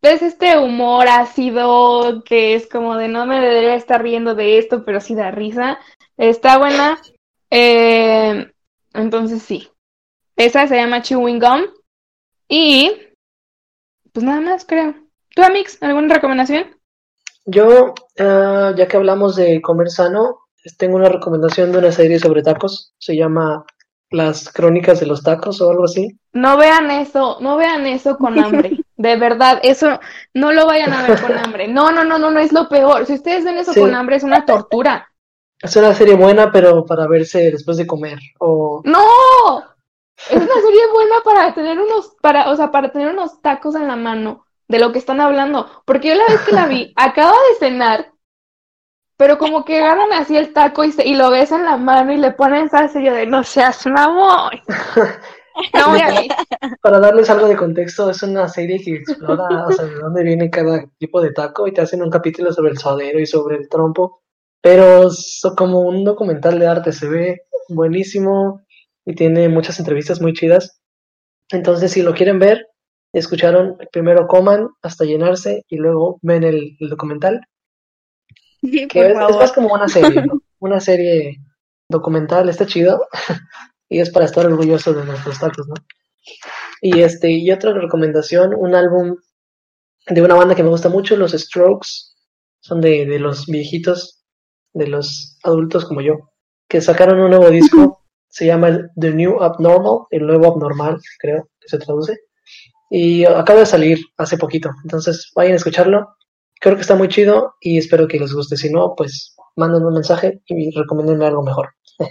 [0.00, 4.84] es este humor ácido que es como de no me debería estar riendo de esto,
[4.84, 5.78] pero sí da risa.
[6.16, 7.00] Está buena.
[7.50, 8.50] Eh,
[8.94, 9.68] entonces sí.
[10.36, 11.62] Esa se llama Chewing Gum.
[12.48, 12.90] Y
[14.12, 14.94] pues nada más, creo.
[15.34, 16.76] ¿Tú, Amix, alguna recomendación?
[17.44, 20.42] Yo, uh, ya que hablamos de comer sano,
[20.78, 22.94] tengo una recomendación de una serie sobre tacos.
[22.98, 23.64] Se llama
[24.10, 26.16] Las Crónicas de los Tacos o algo así.
[26.32, 28.78] No vean eso, no vean eso con hambre.
[28.96, 29.98] De verdad, eso
[30.32, 31.66] no lo vayan a ver con hambre.
[31.66, 33.04] No, no, no, no, no es lo peor.
[33.04, 35.12] Si ustedes ven eso con hambre es una tortura.
[35.60, 38.18] Es una serie buena, pero para verse después de comer.
[38.38, 38.80] O...
[38.84, 39.64] ¡No!
[40.30, 43.88] Es una serie buena para tener unos, para, o sea, para tener unos tacos en
[43.88, 45.82] la mano de lo que están hablando.
[45.84, 48.12] Porque yo la vez que la vi, acaba de cenar
[49.18, 52.16] pero como que agarran así el taco y, y lo besan en la mano y
[52.16, 54.50] le ponen salsa y yo de no seas mamón.
[55.74, 56.24] No voy a
[56.80, 60.48] Para darles algo de contexto, es una serie que explora o sea, de dónde viene
[60.48, 63.68] cada tipo de taco y te hacen un capítulo sobre el suadero y sobre el
[63.68, 64.22] trompo,
[64.62, 68.62] pero es como un documental de arte, se ve buenísimo,
[69.04, 70.80] y tiene muchas entrevistas muy chidas.
[71.50, 72.68] Entonces, si lo quieren ver,
[73.12, 77.46] escucharon, primero coman hasta llenarse y luego ven el, documental.
[78.62, 80.40] que es, más como una serie, ¿no?
[80.58, 81.38] una serie
[81.88, 83.06] documental, está chido.
[83.88, 85.74] y es para estar orgulloso de nuestros tacos, ¿no?
[86.80, 89.16] Y este, y otra recomendación, un álbum
[90.06, 91.88] de una banda que me gusta mucho, los Strokes,
[92.60, 94.24] son de, de los viejitos,
[94.72, 96.30] de los adultos como yo,
[96.68, 101.68] que sacaron un nuevo disco, se llama The New Abnormal, el nuevo abnormal, creo que
[101.68, 102.18] se traduce,
[102.94, 106.14] y acaba de salir hace poquito, entonces vayan a escucharlo,
[106.60, 109.94] creo que está muy chido y espero que les guste, si no, pues manden un
[109.94, 111.70] mensaje y recomienden algo mejor.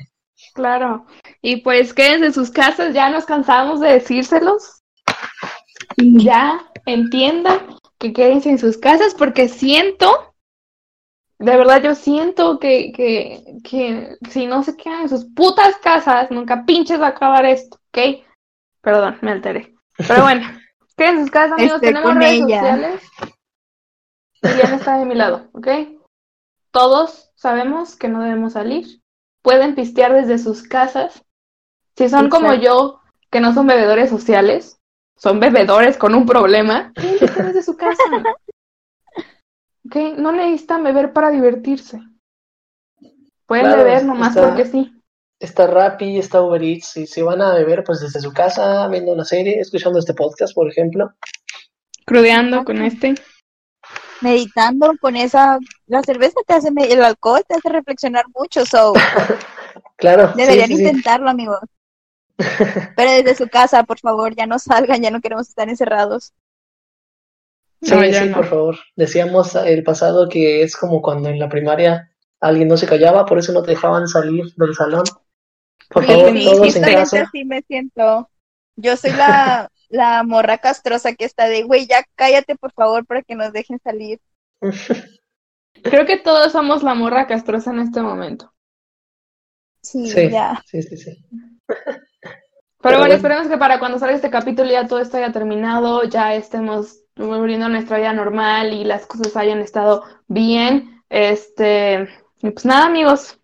[0.56, 1.06] Claro.
[1.42, 4.82] Y pues quédense en sus casas, ya nos cansamos de decírselos.
[5.96, 7.60] Y ya entiendan
[8.00, 10.34] que quédense en sus casas porque siento,
[11.38, 16.32] de verdad yo siento que, que, que si no se quedan en sus putas casas,
[16.32, 18.26] nunca pinches va a acabar esto, ¿ok?
[18.82, 19.74] Perdón, me alteré.
[19.96, 20.42] Pero bueno,
[20.96, 23.02] quédense en sus casas, amigos, tenemos redes sociales.
[24.42, 25.68] Liliana está de mi lado, ¿ok?
[26.72, 29.02] Todos sabemos que no debemos salir
[29.42, 31.24] pueden pistear desde sus casas.
[31.96, 34.80] Si son como yo, que no son bebedores sociales,
[35.18, 38.04] son bebedores con un problema, pueden desde su casa.
[39.86, 39.96] ¿Ok?
[40.18, 42.00] No necesitan beber para divertirse.
[43.46, 44.94] Pueden beber nomás porque sí.
[45.42, 49.12] Está Rappi, está Uber Eats, y si van a beber, pues desde su casa, viendo
[49.12, 51.12] una serie, escuchando este podcast, por ejemplo.
[52.06, 53.16] Crudeando con este
[54.22, 58.94] meditando con esa, la cerveza te hace, el alcohol te hace reflexionar mucho, so.
[59.98, 60.32] claro.
[60.36, 61.60] Deberían intentarlo, amigos.
[62.96, 66.34] Pero desde su casa, por favor, ya no salgan, ya no queremos estar encerrados.
[67.82, 68.78] Sí, sí, por favor.
[68.96, 73.40] Decíamos el pasado que es como cuando en la primaria alguien no se callaba, por
[73.40, 75.04] eso no te dejaban salir del salón.
[75.92, 77.30] Por favor, todos en casa.
[77.32, 78.30] Sí, me siento.
[78.76, 83.22] Yo soy la, la morra castrosa que está de, güey, ya cállate por favor para
[83.22, 84.20] que nos dejen salir.
[85.84, 88.54] Creo que todos somos la morra castrosa en este momento.
[89.82, 90.62] Sí, ya.
[90.66, 91.26] Sí, sí, sí.
[92.82, 96.36] Pero, bueno, esperemos que para cuando salga este capítulo ya todo esto haya terminado, ya
[96.36, 101.04] estemos volviendo a nuestra vida normal y las cosas hayan estado bien.
[101.10, 102.08] Este,
[102.42, 103.40] pues nada, amigos.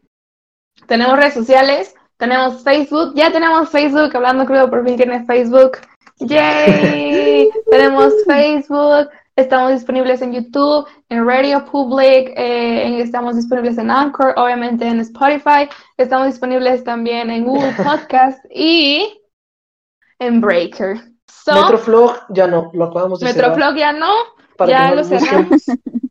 [0.88, 5.78] Tenemos redes sociales, tenemos Facebook, ya tenemos Facebook, hablando crudo por fin tiene Facebook.
[6.20, 7.50] ¡Yay!
[7.70, 14.88] Tenemos Facebook, estamos disponibles en YouTube, en Radio Public, eh, estamos disponibles en Anchor, obviamente
[14.88, 19.22] en Spotify, estamos disponibles también en Google Podcast y
[20.18, 21.02] en Breaker.
[21.46, 24.12] Metroflog ya no, lo acabamos de Metroflog ya no,
[24.66, 25.66] ya lo cerramos.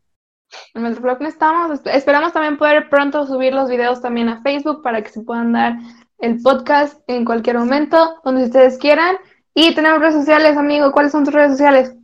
[0.77, 1.81] en Metroflog no estamos.
[1.87, 5.79] Esperamos también poder pronto subir los videos también a Facebook para que se puedan dar
[6.19, 9.17] el podcast en cualquier momento, donde ustedes quieran.
[9.55, 10.93] Y tenemos redes sociales, amigo.
[10.93, 11.95] ¿Cuáles son tus redes sociales?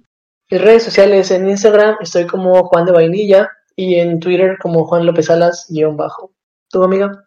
[0.51, 5.07] Mis redes sociales en Instagram estoy como Juan de Vainilla y en Twitter como Juan
[5.07, 6.33] López Alas guion bajo.
[6.71, 7.25] ¿Tu amiga?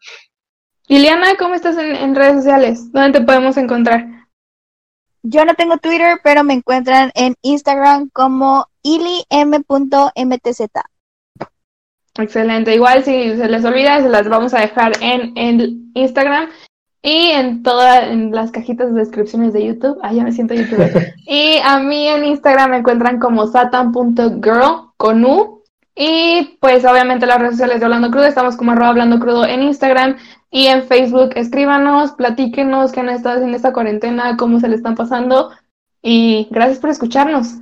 [0.88, 2.92] Liliana, ¿cómo estás en, redes sociales?
[2.92, 4.06] ¿Dónde te podemos encontrar?
[5.24, 10.62] Yo no tengo Twitter, pero me encuentran en Instagram como ilim.mtz.
[12.18, 12.74] Excelente.
[12.74, 16.50] Igual si se les olvida, se las vamos a dejar en, en Instagram
[17.02, 20.00] y en todas en las cajitas de descripciones de YouTube.
[20.02, 21.14] Ah, ya me siento youtuber.
[21.28, 25.64] y a mí en Instagram me encuentran como satan.girl con U.
[25.98, 29.64] Y pues obviamente las redes sociales de Hablando Crudo, estamos como arroba Hablando Crudo en
[29.64, 30.18] Instagram
[30.50, 31.30] y en Facebook.
[31.36, 35.52] Escríbanos, platíquenos qué han estado en esta cuarentena, cómo se le están pasando.
[36.02, 37.56] Y gracias por escucharnos.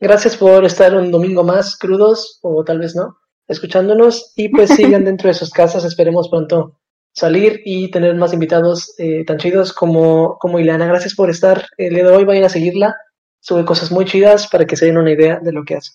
[0.00, 3.19] Gracias por estar un domingo más crudos, o tal vez no,
[3.50, 4.32] escuchándonos.
[4.36, 6.76] Y pues sigan dentro de sus casas, esperemos pronto
[7.12, 10.86] salir y tener más invitados eh, tan chidos como, como Ileana.
[10.86, 12.24] Gracias por estar el día de hoy.
[12.24, 12.96] Vayan a seguirla.
[13.40, 15.92] Sube cosas muy chidas para que se den una idea de lo que hace.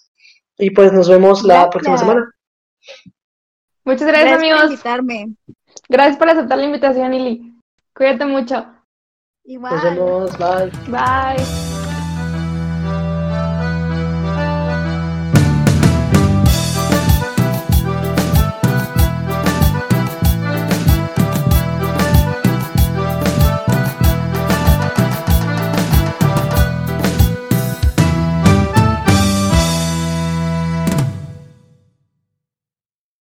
[0.58, 2.32] Y pues nos vemos la próxima semana.
[3.84, 4.62] Muchas gracias, amigos.
[4.62, 5.36] Por invitarme.
[5.90, 7.54] Gracias por aceptar la invitación, Ili.
[7.96, 8.66] Cuídate mucho.
[9.44, 9.76] Igual.
[9.76, 10.38] Nos vemos.
[10.38, 10.72] Bye.
[10.90, 11.75] Bye.